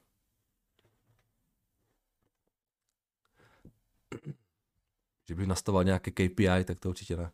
Že 5.28 5.36
bych 5.36 5.48
nastavil 5.48 5.84
nějaké 5.84 6.12
KPI, 6.12 6.64
tak 6.66 6.80
to 6.80 6.90
určitě 6.90 7.16
ne. 7.16 7.32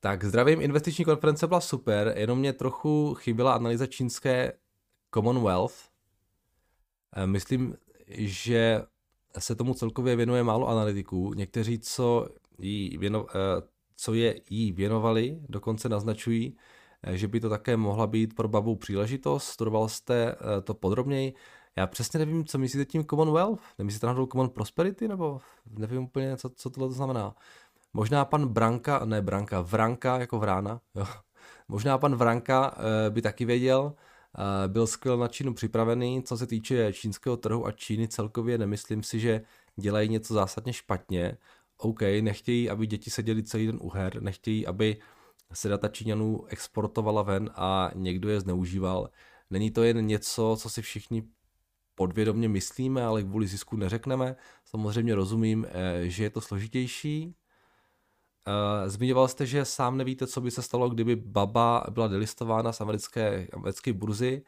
Tak 0.00 0.24
zdravím, 0.24 0.60
investiční 0.60 1.04
konference 1.04 1.46
byla 1.46 1.60
super, 1.60 2.14
jenom 2.16 2.38
mě 2.38 2.52
trochu 2.52 3.14
chyběla 3.14 3.54
analýza 3.54 3.86
čínské 3.86 4.52
Commonwealth. 5.14 5.96
Eh, 7.16 7.26
myslím, 7.26 7.76
že 8.18 8.82
se 9.38 9.54
tomu 9.54 9.74
celkově 9.74 10.16
věnuje 10.16 10.42
málo 10.42 10.68
analytiků. 10.68 11.34
Někteří, 11.34 11.78
co, 11.78 12.28
jí 12.58 12.98
věno, 12.98 13.26
eh, 13.30 13.62
co 13.96 14.14
je 14.14 14.40
jí 14.50 14.72
věnovali, 14.72 15.38
dokonce 15.48 15.88
naznačují, 15.88 16.56
eh, 17.02 17.16
že 17.16 17.28
by 17.28 17.40
to 17.40 17.48
také 17.48 17.76
mohla 17.76 18.06
být 18.06 18.34
pro 18.34 18.48
babu 18.48 18.76
příležitost. 18.76 19.44
Studoval 19.44 19.88
jste 19.88 20.34
to 20.64 20.74
podrobněji. 20.74 21.34
Já 21.76 21.86
přesně 21.86 22.18
nevím, 22.18 22.44
co 22.44 22.58
myslíte 22.58 22.84
tím 22.84 23.04
Commonwealth. 23.04 23.60
Nemyslíte 23.78 24.06
náhodou 24.06 24.26
Common 24.26 24.50
Prosperity, 24.50 25.08
nebo 25.08 25.40
nevím 25.78 26.02
úplně, 26.02 26.36
co, 26.36 26.50
co 26.50 26.70
tohle 26.70 26.88
to 26.88 26.94
znamená. 26.94 27.34
Možná 27.92 28.24
pan 28.24 28.48
Branka, 28.48 29.04
ne 29.04 29.22
Branka, 29.22 29.60
Vranka 29.60 30.18
jako 30.18 30.38
vrána, 30.38 30.80
jo. 30.94 31.06
Možná 31.68 31.98
pan 31.98 32.14
Vranka 32.14 32.74
by 33.10 33.22
taky 33.22 33.44
věděl, 33.44 33.94
byl 34.66 34.86
skvěle 34.86 35.18
na 35.18 35.28
Čínu 35.28 35.54
připravený. 35.54 36.22
Co 36.22 36.36
se 36.36 36.46
týče 36.46 36.92
čínského 36.92 37.36
trhu 37.36 37.66
a 37.66 37.72
Číny 37.72 38.08
celkově, 38.08 38.58
nemyslím 38.58 39.02
si, 39.02 39.20
že 39.20 39.42
dělají 39.76 40.08
něco 40.08 40.34
zásadně 40.34 40.72
špatně. 40.72 41.38
OK, 41.78 42.02
nechtějí, 42.20 42.70
aby 42.70 42.86
děti 42.86 43.10
seděli 43.10 43.42
celý 43.42 43.66
den 43.66 43.78
u 43.80 43.90
her, 43.90 44.22
nechtějí, 44.22 44.66
aby 44.66 44.96
se 45.52 45.68
data 45.68 45.88
Číňanů 45.88 46.46
exportovala 46.46 47.22
ven 47.22 47.50
a 47.54 47.90
někdo 47.94 48.28
je 48.28 48.40
zneužíval. 48.40 49.10
Není 49.50 49.70
to 49.70 49.82
jen 49.82 50.06
něco, 50.06 50.56
co 50.60 50.70
si 50.70 50.82
všichni 50.82 51.22
podvědomně 51.94 52.48
myslíme, 52.48 53.04
ale 53.04 53.22
kvůli 53.22 53.46
zisku 53.46 53.76
neřekneme. 53.76 54.36
Samozřejmě 54.64 55.14
rozumím, 55.14 55.66
eh, 55.68 56.08
že 56.08 56.24
je 56.24 56.30
to 56.30 56.40
složitější, 56.40 57.34
zmiňoval 58.86 59.28
jste, 59.28 59.46
že 59.46 59.64
sám 59.64 59.96
nevíte, 59.96 60.26
co 60.26 60.40
by 60.40 60.50
se 60.50 60.62
stalo, 60.62 60.90
kdyby 60.90 61.16
baba 61.16 61.84
byla 61.90 62.08
delistována 62.08 62.72
z 62.72 62.80
americké, 62.80 63.48
americké 63.52 63.92
burzy. 63.92 64.42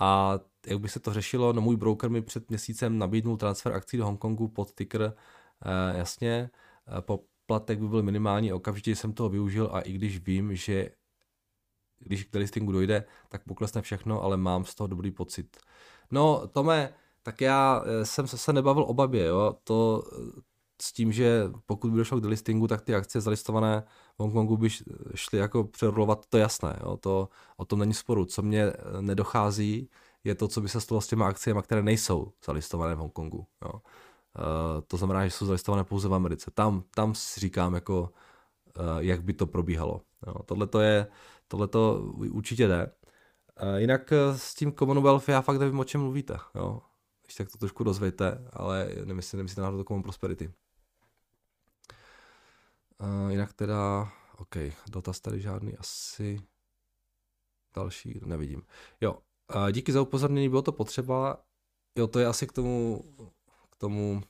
A 0.00 0.38
jak 0.66 0.80
by 0.80 0.88
se 0.88 1.00
to 1.00 1.12
řešilo, 1.12 1.52
no 1.52 1.60
můj 1.60 1.76
broker 1.76 2.10
mi 2.10 2.22
před 2.22 2.48
měsícem 2.48 2.98
nabídnul 2.98 3.36
transfer 3.36 3.72
akcí 3.72 3.96
do 3.96 4.04
Hongkongu 4.04 4.48
pod 4.48 4.74
ticker, 4.74 5.02
uh, 5.02 5.98
jasně, 5.98 6.50
uh, 6.88 7.00
poplatek 7.00 7.78
by 7.78 7.88
byl 7.88 8.02
minimální, 8.02 8.52
okamžitě 8.52 8.96
jsem 8.96 9.12
toho 9.12 9.28
využil 9.28 9.70
a 9.72 9.80
i 9.80 9.92
když 9.92 10.18
vím, 10.18 10.56
že 10.56 10.90
když 11.98 12.24
k 12.24 12.32
delistingu 12.32 12.72
dojde, 12.72 13.04
tak 13.28 13.44
poklesne 13.44 13.82
všechno, 13.82 14.22
ale 14.22 14.36
mám 14.36 14.64
z 14.64 14.74
toho 14.74 14.86
dobrý 14.88 15.10
pocit. 15.10 15.56
No, 16.10 16.46
Tome, 16.48 16.94
tak 17.22 17.40
já 17.40 17.84
jsem 18.02 18.26
se 18.26 18.52
nebavil 18.52 18.82
o 18.82 18.94
babě, 18.94 19.24
jo, 19.24 19.56
to 19.64 20.02
s 20.82 20.92
tím, 20.92 21.12
že 21.12 21.50
pokud 21.66 21.90
by 21.90 21.98
došlo 21.98 22.18
k 22.18 22.22
delistingu, 22.22 22.68
tak 22.68 22.82
ty 22.82 22.94
akcie 22.94 23.22
zalistované 23.22 23.84
v 24.16 24.20
Hongkongu 24.20 24.56
by 24.56 24.68
šly 25.14 25.38
jako 25.38 25.64
přerolovat, 25.64 26.26
to 26.26 26.38
jasné, 26.38 26.78
jo, 26.82 26.96
to, 26.96 27.28
o 27.56 27.64
tom 27.64 27.78
není 27.78 27.94
sporu. 27.94 28.24
Co 28.24 28.42
mě 28.42 28.72
nedochází, 29.00 29.90
je 30.24 30.34
to, 30.34 30.48
co 30.48 30.60
by 30.60 30.68
se 30.68 30.80
stalo 30.80 31.00
s 31.00 31.06
těma 31.06 31.28
akciemi, 31.28 31.62
které 31.62 31.82
nejsou 31.82 32.32
zalistované 32.44 32.94
v 32.94 32.98
Hongkongu. 32.98 33.46
Jo. 33.64 33.72
Uh, 33.72 33.80
to 34.86 34.96
znamená, 34.96 35.24
že 35.24 35.30
jsou 35.30 35.46
zalistované 35.46 35.84
pouze 35.84 36.08
v 36.08 36.14
Americe. 36.14 36.50
Tam, 36.54 36.82
tam 36.94 37.14
si 37.14 37.40
říkám, 37.40 37.74
jako, 37.74 38.12
uh, 38.78 38.98
jak 38.98 39.22
by 39.22 39.32
to 39.32 39.46
probíhalo. 39.46 40.00
Tohle 40.44 40.66
to 40.66 40.80
je, 40.80 41.06
tohle 41.48 41.68
to 41.68 42.02
určitě 42.30 42.68
jde. 42.68 42.92
Jinak 43.76 44.12
s 44.36 44.54
tím 44.54 44.72
Commonwealth 44.72 45.28
já 45.28 45.40
fakt 45.40 45.58
nevím, 45.58 45.78
o 45.78 45.84
čem 45.84 46.00
mluvíte. 46.00 46.38
Jo. 46.54 46.80
Když 47.24 47.34
tak 47.34 47.52
to 47.52 47.58
trošku 47.58 47.84
rozvejte, 47.84 48.48
ale 48.52 48.88
nemyslím, 49.04 49.38
nemyslíte 49.38 49.60
náhodou 49.60 49.78
to 49.78 49.84
Common 49.84 50.02
Prosperity. 50.02 50.52
Uh, 53.02 53.30
jinak 53.30 53.52
teda, 53.52 54.12
OK, 54.38 54.56
dotaz 54.90 55.20
tady 55.20 55.40
žádný 55.40 55.76
asi 55.76 56.40
další 57.74 58.20
nevidím. 58.24 58.62
Jo, 59.00 59.18
uh, 59.54 59.70
díky 59.70 59.92
za 59.92 60.02
upozornění, 60.02 60.48
bylo 60.48 60.62
to 60.62 60.72
potřeba. 60.72 61.44
Jo, 61.98 62.06
to 62.06 62.18
je 62.18 62.26
asi 62.26 62.46
k 62.46 62.52
tomu, 62.52 63.02
k 63.70 63.76
tomu 63.76 64.22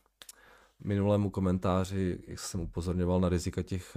minulému 0.84 1.30
komentáři, 1.30 2.18
jak 2.26 2.38
jsem 2.38 2.60
upozorňoval 2.60 3.20
na 3.20 3.28
rizika 3.28 3.62
těch, 3.62 3.96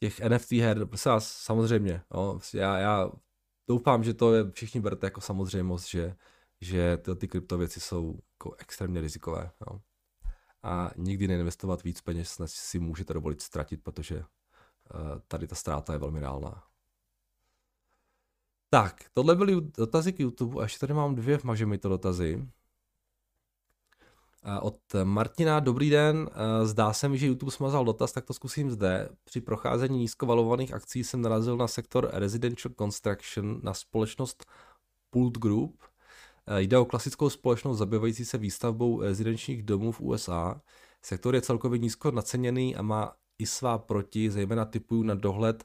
těch 0.00 0.20
NFT 0.20 0.52
her. 0.52 0.88
Vás, 1.06 1.32
samozřejmě, 1.32 2.02
jo, 2.14 2.40
já, 2.54 2.78
já 2.78 3.10
doufám, 3.68 4.04
že 4.04 4.14
to 4.14 4.34
je, 4.34 4.50
všichni 4.50 4.80
berete 4.80 5.06
jako 5.06 5.20
samozřejmost, 5.20 5.88
že, 5.88 6.16
že 6.60 6.96
ty, 6.96 7.14
ty 7.16 7.28
kryptověci 7.28 7.80
jsou 7.80 8.18
jako 8.34 8.54
extrémně 8.58 9.00
rizikové. 9.00 9.50
Jo 9.60 9.80
a 10.62 10.90
nikdy 10.96 11.28
neinvestovat 11.28 11.82
víc 11.82 12.00
peněz, 12.00 12.38
než 12.38 12.50
si 12.50 12.78
můžete 12.78 13.14
dovolit 13.14 13.42
ztratit, 13.42 13.82
protože 13.82 14.16
uh, 14.16 14.24
tady 15.28 15.46
ta 15.46 15.54
ztráta 15.54 15.92
je 15.92 15.98
velmi 15.98 16.20
reálná. 16.20 16.62
Tak, 18.70 19.04
tohle 19.12 19.36
byly 19.36 19.56
dotazy 19.60 20.12
k 20.12 20.20
YouTube 20.20 20.60
a 20.60 20.62
ještě 20.62 20.78
tady 20.78 20.94
mám 20.94 21.14
dvě 21.14 21.38
mi 21.64 21.78
to 21.78 21.88
dotazy. 21.88 22.48
Od 24.60 24.80
Martina, 25.04 25.60
dobrý 25.60 25.90
den, 25.90 26.30
zdá 26.64 26.92
se 26.92 27.08
mi, 27.08 27.18
že 27.18 27.26
YouTube 27.26 27.52
smazal 27.52 27.84
dotaz, 27.84 28.12
tak 28.12 28.24
to 28.24 28.34
zkusím 28.34 28.70
zde. 28.70 29.08
Při 29.24 29.40
procházení 29.40 29.98
nízkovalovaných 29.98 30.74
akcí 30.74 31.04
jsem 31.04 31.22
narazil 31.22 31.56
na 31.56 31.68
sektor 31.68 32.10
Residential 32.12 32.74
Construction 32.78 33.60
na 33.62 33.74
společnost 33.74 34.46
Pult 35.10 35.38
Group– 35.38 35.82
Eh, 35.86 35.95
jde 36.56 36.78
o 36.78 36.84
klasickou 36.84 37.30
společnost 37.30 37.78
zabývající 37.78 38.24
se 38.24 38.38
výstavbou 38.38 39.00
rezidenčních 39.02 39.62
domů 39.62 39.92
v 39.92 40.00
USA. 40.00 40.60
Sektor 41.02 41.34
je 41.34 41.42
celkově 41.42 41.78
nízko 41.78 42.10
naceněný 42.10 42.76
a 42.76 42.82
má 42.82 43.16
i 43.38 43.46
svá 43.46 43.78
proti, 43.78 44.30
zejména 44.30 44.64
typují 44.64 45.06
na 45.06 45.14
dohled 45.14 45.64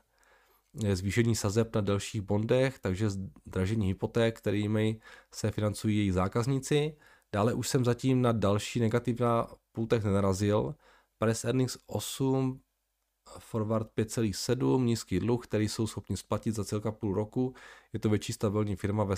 eh, 0.84 0.96
zvýšení 0.96 1.36
sazeb 1.36 1.76
na 1.76 1.82
delších 1.82 2.22
bondech, 2.22 2.80
takže 2.80 3.10
zdražení 3.10 3.88
hypoték, 3.88 4.38
kterými 4.38 5.00
se 5.34 5.52
financují 5.52 5.98
její 5.98 6.12
zákazníci. 6.12 6.98
Dále 7.34 7.54
už 7.54 7.68
jsem 7.68 7.86
zatím 7.86 8.22
na 8.22 8.32
další 8.32 8.80
negativní 8.80 9.26
pultech 9.72 10.04
nenarazil. 10.04 10.76
Price 11.18 11.48
earnings 11.48 11.78
8, 11.86 12.62
forward 13.40 13.88
5,7, 13.98 14.84
nízký 14.84 15.20
dluh, 15.20 15.48
který 15.48 15.70
jsou 15.70 15.88
schopni 15.88 16.18
splatit 16.18 16.56
za 16.56 16.66
celka 16.66 16.92
půl 16.92 17.14
roku. 17.14 17.56
Je 17.94 18.00
to 18.00 18.10
větší 18.10 18.34
stabilní 18.34 18.76
firma 18.76 19.04
ve 19.04 19.16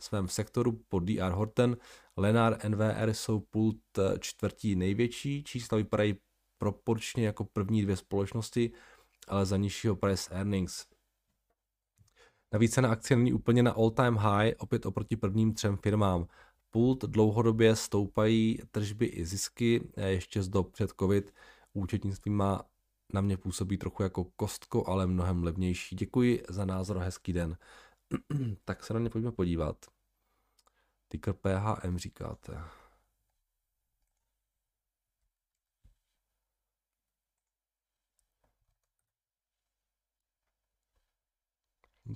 svém 0.00 0.28
sektoru 0.28 0.80
pod 0.88 1.00
DR 1.00 1.30
Horten. 1.30 1.76
Lenar 2.16 2.58
NVR 2.68 3.12
jsou 3.12 3.40
pult 3.40 3.98
eh, 3.98 4.18
čtvrtí 4.18 4.76
největší, 4.76 5.44
čísla 5.44 5.78
vypadají 5.78 6.14
proporčně 6.58 7.26
jako 7.26 7.44
první 7.44 7.82
dvě 7.82 7.96
společnosti, 7.96 8.70
ale 9.28 9.46
za 9.46 9.56
nižšího 9.56 9.96
price 9.96 10.34
earnings. 10.34 10.86
Navíc 12.52 12.74
cena 12.74 12.90
akcie 12.90 13.16
není 13.16 13.32
úplně 13.32 13.62
na 13.62 13.70
all 13.70 13.90
time 13.90 14.16
high, 14.16 14.52
opět 14.58 14.86
oproti 14.86 15.16
prvním 15.16 15.54
třem 15.54 15.76
firmám. 15.76 16.26
Pult 16.70 17.04
dlouhodobě 17.04 17.76
stoupají 17.76 18.58
tržby 18.70 19.06
i 19.06 19.24
zisky, 19.24 19.88
ještě 19.96 20.42
z 20.42 20.48
dob 20.48 20.72
před 20.72 20.90
COVID. 21.00 21.34
Účetnictví 21.72 22.30
má 22.30 22.62
na 23.12 23.20
mě 23.20 23.36
působí 23.36 23.78
trochu 23.78 24.02
jako 24.02 24.24
kostko, 24.24 24.86
ale 24.86 25.06
mnohem 25.06 25.44
levnější. 25.44 25.96
Děkuji 25.96 26.42
za 26.48 26.64
názor, 26.64 26.98
hezký 26.98 27.32
den. 27.32 27.56
tak 28.64 28.84
se 28.84 28.94
na 28.94 29.00
ně 29.00 29.10
pojďme 29.10 29.32
podívat. 29.32 29.86
Ticker 31.08 31.34
PHM 31.34 31.98
říkáte. 31.98 32.64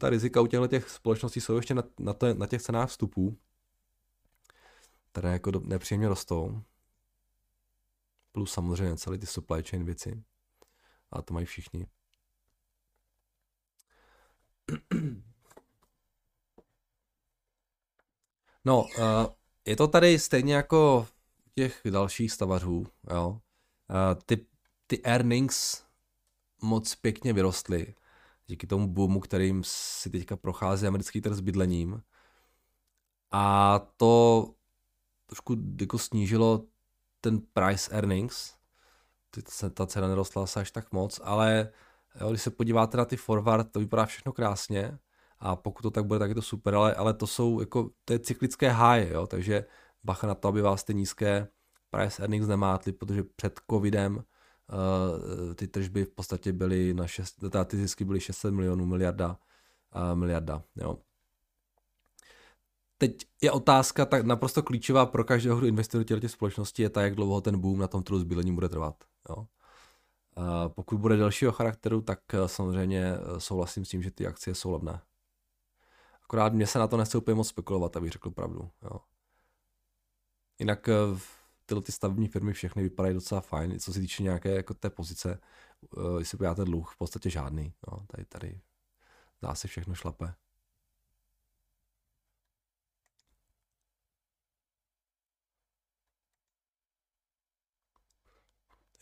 Ta 0.01 0.11
rizika 0.11 0.41
u 0.41 0.47
těchto 0.47 0.69
těch 0.69 0.91
společností 0.91 1.41
jsou 1.41 1.57
ještě 1.57 1.75
na, 1.75 1.83
na, 1.99 2.13
to, 2.13 2.35
na 2.35 2.47
těch 2.47 2.63
cenách 2.63 2.89
vstupů, 2.89 3.39
které 5.13 5.33
jako 5.33 5.51
do, 5.51 5.61
nepříjemně 5.61 6.09
rostou. 6.09 6.63
Plus 8.33 8.53
samozřejmě 8.53 8.97
celý 8.97 9.19
ty 9.19 9.27
supply 9.27 9.63
chain 9.63 9.85
věci. 9.85 10.25
A 11.11 11.23
to 11.23 11.35
mají 11.35 11.47
všichni. 11.47 11.87
No, 18.65 18.83
uh, 18.83 19.27
je 19.67 19.77
to 19.77 19.89
tady 19.89 20.19
stejně 20.19 20.55
jako 20.55 21.09
těch 21.55 21.81
dalších 21.91 22.33
stavařů, 22.33 22.87
jo. 23.11 23.29
Uh, 23.29 24.21
ty, 24.27 24.47
ty 24.87 25.01
earnings 25.05 25.85
moc 26.63 26.95
pěkně 26.95 27.33
vyrostly 27.33 27.95
díky 28.47 28.67
tomu 28.67 28.89
boomu, 28.89 29.21
kterým 29.21 29.63
si 29.65 30.11
teďka 30.11 30.37
prochází 30.37 30.87
americký 30.87 31.21
trh 31.21 31.35
s 31.35 31.41
bydlením. 31.41 32.03
A 33.31 33.79
to 33.97 34.47
trošku 35.27 35.57
jako 35.81 35.99
snížilo 35.99 36.65
ten 37.21 37.41
price 37.53 37.91
earnings. 37.91 38.55
Ta 39.75 39.87
cena 39.87 40.09
nerostla 40.09 40.47
až 40.57 40.71
tak 40.71 40.93
moc, 40.93 41.21
ale 41.25 41.73
jo, 42.21 42.31
když 42.31 42.43
se 42.43 42.51
podíváte 42.51 42.97
na 42.97 43.05
ty 43.05 43.17
forward, 43.17 43.73
to 43.73 43.81
vypadá 43.81 44.07
všechno 44.07 44.33
krásně 44.33 44.99
a 45.43 45.57
pokud 45.57 45.83
to 45.83 45.91
tak 45.91 46.05
bude, 46.05 46.19
tak 46.19 46.29
je 46.29 46.35
to 46.35 46.43
super, 46.43 46.75
ale, 46.75 46.95
ale 46.95 47.15
to 47.15 47.27
jsou 47.27 47.61
jako, 47.61 47.91
to 48.05 48.13
je 48.13 48.19
cyklické 48.19 48.71
high, 48.71 49.11
jo, 49.11 49.27
takže 49.27 49.65
bacha 50.05 50.27
na 50.27 50.35
to, 50.35 50.49
aby 50.49 50.63
vás 50.63 50.85
ty 50.85 50.95
nízké 50.95 51.49
price 51.91 52.23
earnings 52.23 52.49
nemátly, 52.49 52.93
protože 52.93 53.23
před 53.37 53.61
covidem 53.71 54.17
uh, 54.17 55.55
ty 55.55 55.69
tržby 55.69 56.05
v 56.05 56.11
podstatě 56.11 56.53
byly 56.53 56.95
na 56.95 57.07
6, 57.07 57.33
teda 57.33 57.65
ty 57.65 57.77
zisky 57.77 58.05
byly 58.05 58.21
600 58.21 58.55
milionů, 58.55 58.87
miliarda, 58.87 59.39
uh, 59.97 60.19
miliarda, 60.19 60.63
jo. 60.77 60.99
Teď 62.99 63.27
je 63.41 63.51
otázka 63.51 64.07
tak 64.07 64.25
naprosto 64.25 64.63
klíčová 64.63 65.07
pro 65.07 65.25
každého, 65.25 65.59
kdo 65.59 65.67
investuje 65.67 66.05
do 66.05 66.21
těch 66.21 66.31
společností, 66.31 66.83
je 66.83 66.91
ta, 66.91 67.03
jak 67.03 67.15
dlouho 67.15 67.41
ten 67.41 67.59
boom 67.59 67.79
na 67.79 67.89
tom 67.89 68.03
trhu 68.03 68.19
s 68.19 68.25
bydlením 68.25 68.55
bude 68.55 68.69
trvat. 68.69 69.05
Jo. 69.29 69.37
Uh, 69.37 69.45
pokud 70.69 70.99
bude 70.99 71.17
delšího 71.17 71.53
charakteru, 71.53 72.01
tak 72.01 72.21
samozřejmě 72.47 73.13
souhlasím 73.39 73.85
s 73.85 73.89
tím, 73.89 74.03
že 74.03 74.11
ty 74.11 74.27
akcie 74.27 74.55
jsou 74.55 74.71
levné. 74.71 75.01
Akorát 76.33 76.53
mě 76.53 76.67
se 76.67 76.79
na 76.79 76.89
to 76.89 76.97
nechce 76.97 77.19
úplně 77.19 77.35
moc 77.35 77.49
spekulovat, 77.49 77.97
abych 77.97 78.13
řekl 78.13 78.31
pravdu. 78.31 78.71
Jo. 78.83 79.01
Jinak 80.59 80.89
eh, 80.89 80.95
tyhle 81.67 81.83
ty 81.83 81.93
stavební 81.93 82.29
firmy 82.29 82.53
všechny 82.53 82.83
vypadají 82.83 83.15
docela 83.15 83.41
fajn, 83.41 83.81
co 83.81 83.93
se 83.93 84.01
týče 84.01 84.23
nějaké 84.23 84.55
jako 84.55 84.75
té 84.75 84.91
pozice, 84.91 85.41
uh, 85.97 86.19
jestli 86.19 86.39
podíváte 86.39 86.65
dluh, 86.65 86.93
v 86.95 86.99
podstatě 86.99 87.31
žádný. 87.31 87.75
No, 87.89 88.07
tady, 88.07 88.25
tady 88.25 88.61
dá 89.43 89.55
se 89.55 89.69
všechno 89.69 89.95
šlape. 89.95 90.35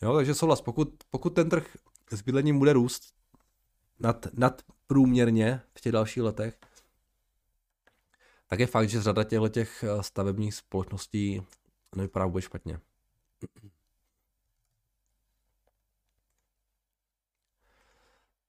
Jo, 0.01 0.15
takže 0.15 0.35
souhlas, 0.35 0.61
pokud, 0.61 1.03
pokud 1.09 1.29
ten 1.29 1.49
trh 1.49 1.77
s 2.11 2.21
bydlením 2.21 2.59
bude 2.59 2.73
růst 2.73 3.13
nad, 3.99 4.25
nad 4.33 4.61
průměrně 4.87 5.61
v 5.75 5.81
těch 5.81 5.91
dalších 5.91 6.23
letech, 6.23 6.59
tak 8.51 8.59
je 8.59 8.67
fakt, 8.67 8.89
že 8.89 9.01
řada 9.01 9.23
těchto 9.23 9.49
těch 9.49 9.83
eh, 9.83 10.03
stavebních 10.03 10.53
společností 10.53 11.41
nevypadá 11.95 12.25
vůbec 12.25 12.43
špatně. 12.43 12.79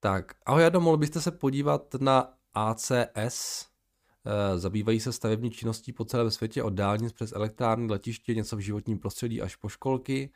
Tak, 0.00 0.34
ahoj 0.46 0.62
Jado, 0.62 0.80
mohl 0.80 0.96
byste 0.96 1.20
se 1.20 1.30
podívat 1.30 1.94
na 1.94 2.34
ACS, 2.54 3.66
eh, 4.24 4.58
zabývají 4.58 5.00
se 5.00 5.12
stavební 5.12 5.50
činností 5.50 5.92
po 5.92 6.04
celém 6.04 6.30
světě 6.30 6.62
od 6.62 6.72
dálnic 6.74 7.12
přes 7.12 7.32
elektrárny, 7.32 7.86
letiště, 7.86 8.34
něco 8.34 8.56
v 8.56 8.60
životním 8.60 8.98
prostředí 8.98 9.42
až 9.42 9.56
po 9.56 9.68
školky. 9.68 10.32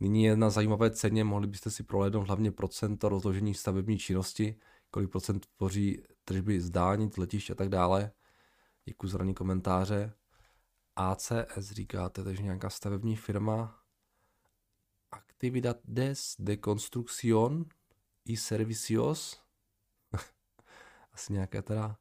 Nyní 0.00 0.24
je 0.24 0.36
na 0.36 0.50
zajímavé 0.50 0.90
ceně, 0.90 1.24
mohli 1.24 1.46
byste 1.46 1.70
si 1.70 1.82
prohlédnout 1.82 2.26
hlavně 2.26 2.52
procento 2.52 3.08
rozložení 3.08 3.54
stavební 3.54 3.98
činnosti, 3.98 4.56
kolik 4.90 5.10
procent 5.10 5.46
tvoří 5.56 6.02
tržby 6.24 6.60
z 6.60 6.70
dálnic, 6.70 7.16
letiště 7.16 7.52
a 7.52 7.56
tak 7.56 7.68
dále. 7.68 8.10
Děkuji 8.84 9.08
za 9.08 9.18
ranní 9.18 9.34
komentáře. 9.34 10.12
ACS 10.96 11.70
říkáte, 11.70 12.24
takže 12.24 12.42
nějaká 12.42 12.70
stavební 12.70 13.16
firma. 13.16 13.84
actividades 15.44 16.36
de 16.38 16.56
construcción 16.56 17.68
y 18.24 18.36
servicios. 18.36 19.42
Asi 21.12 21.32
nějaká 21.32 21.62
teda 21.62 21.98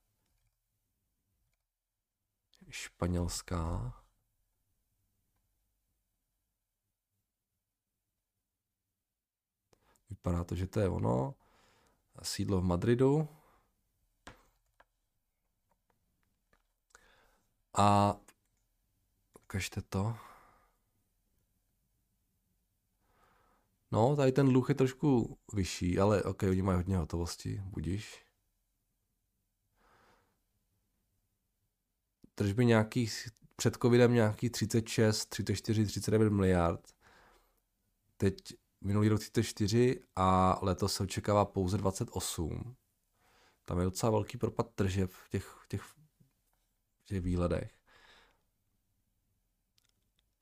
španělská. 2.69 3.93
Vypadá 10.09 10.43
to, 10.43 10.55
že 10.55 10.67
to 10.67 10.79
je 10.79 10.89
ono. 10.89 11.35
Sídlo 12.21 12.61
v 12.61 12.63
Madridu. 12.63 13.42
A 17.73 18.17
ukažte 19.43 19.81
to. 19.81 20.15
No, 23.91 24.15
tady 24.15 24.31
ten 24.31 24.49
dluh 24.49 24.69
je 24.69 24.75
trošku 24.75 25.37
vyšší, 25.53 25.99
ale 25.99 26.23
ok, 26.23 26.43
oni 26.43 26.61
mají 26.61 26.75
hodně 26.75 26.97
hotovosti, 26.97 27.61
budíš. 27.65 28.25
Tržby 32.35 32.65
nějakých, 32.65 33.27
před 33.55 33.77
covidem 33.81 34.13
nějakých 34.13 34.51
36, 34.51 35.25
34, 35.25 35.85
39 35.85 36.29
miliard. 36.29 36.93
Teď 38.17 38.35
minulý 38.81 39.09
rok 39.09 39.19
34 39.19 39.99
a 40.15 40.59
letos 40.61 40.93
se 40.93 41.03
očekává 41.03 41.45
pouze 41.45 41.77
28. 41.77 42.75
Tam 43.65 43.79
je 43.79 43.85
docela 43.85 44.11
velký 44.11 44.37
propad 44.37 44.69
tržeb 44.75 45.11
v 45.11 45.29
těch, 45.29 45.65
těch, 45.67 45.93
těch 47.05 47.21
výhledech. 47.21 47.71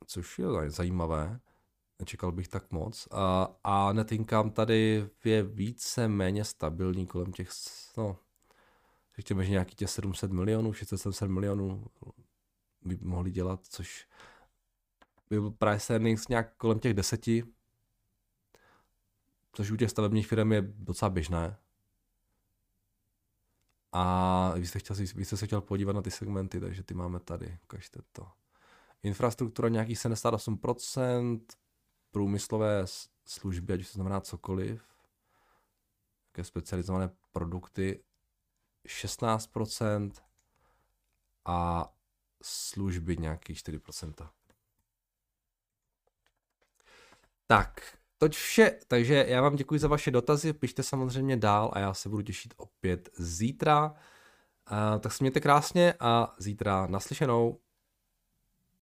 Což 0.06 0.40
je 0.40 0.46
zajímavé. 0.68 1.40
Nečekal 2.00 2.32
bych 2.32 2.48
tak 2.48 2.72
moc. 2.72 3.08
A, 3.12 3.56
a 3.64 3.94
net 3.94 4.12
income 4.12 4.52
tady 4.52 5.10
je 5.24 5.44
více 5.44 6.08
méně 6.08 6.46
stabilní 6.46 7.08
kolem 7.08 7.32
těch, 7.32 7.50
no, 7.98 8.18
řekněme, 9.16 9.46
že 9.46 9.52
nějaký 9.52 9.76
těch 9.76 9.90
700 9.90 10.32
milionů, 10.32 10.74
670 10.74 11.28
milionů 11.28 11.86
by 12.82 12.98
mohli 13.02 13.32
dělat, 13.32 13.66
což 13.66 14.08
by 15.30 15.40
byl 15.40 15.52
price 15.52 15.94
earnings 15.94 16.28
nějak 16.28 16.56
kolem 16.58 16.80
těch 16.80 16.94
deseti, 16.94 17.44
což 19.54 19.72
u 19.72 19.76
těch 19.76 19.92
stavebních 19.92 20.28
firm 20.28 20.52
je 20.52 20.62
docela 20.62 21.10
běžné. 21.10 21.58
A 23.92 24.54
vy 24.56 24.68
jste, 24.68 24.80
chtěl, 24.80 24.96
vy 24.96 25.26
jste 25.26 25.38
se 25.38 25.46
chtěl 25.46 25.62
podívat 25.62 25.94
na 25.94 26.02
ty 26.02 26.12
segmenty, 26.12 26.60
takže 26.60 26.84
ty 26.84 26.94
máme 26.94 27.20
tady, 27.20 27.58
ukažte 27.64 28.00
to. 28.12 28.28
Infrastruktura 29.04 29.70
nějakých 29.70 29.98
78%, 29.98 31.42
průmyslové 32.12 32.84
služby, 33.26 33.74
ať 33.74 33.80
už 33.80 33.88
to 33.88 33.94
znamená 33.94 34.22
cokoliv, 34.22 34.84
jaké 36.28 36.44
specializované 36.44 37.10
produkty 37.32 38.04
16% 38.86 40.12
a 41.46 41.90
služby 42.44 43.18
nějakých 43.18 43.58
4%. 43.58 44.30
Tak, 47.48 47.98
toť 48.22 48.36
vše. 48.36 48.72
Takže 48.88 49.26
já 49.28 49.42
vám 49.42 49.56
děkuji 49.56 49.80
za 49.80 49.88
vaše 49.88 50.12
dotazy, 50.12 50.54
pište 50.54 50.84
samozřejmě 50.84 51.38
dál 51.38 51.72
a 51.74 51.80
já 51.80 51.94
se 51.94 52.10
budu 52.10 52.22
těšit 52.22 52.54
opět 52.58 53.10
zítra. 53.18 53.94
Uh, 54.72 55.00
tak 55.00 55.12
se 55.12 55.24
mějte 55.24 55.40
krásně 55.40 55.94
a 56.00 56.36
zítra 56.38 56.88
naslyšenou. 56.88 57.60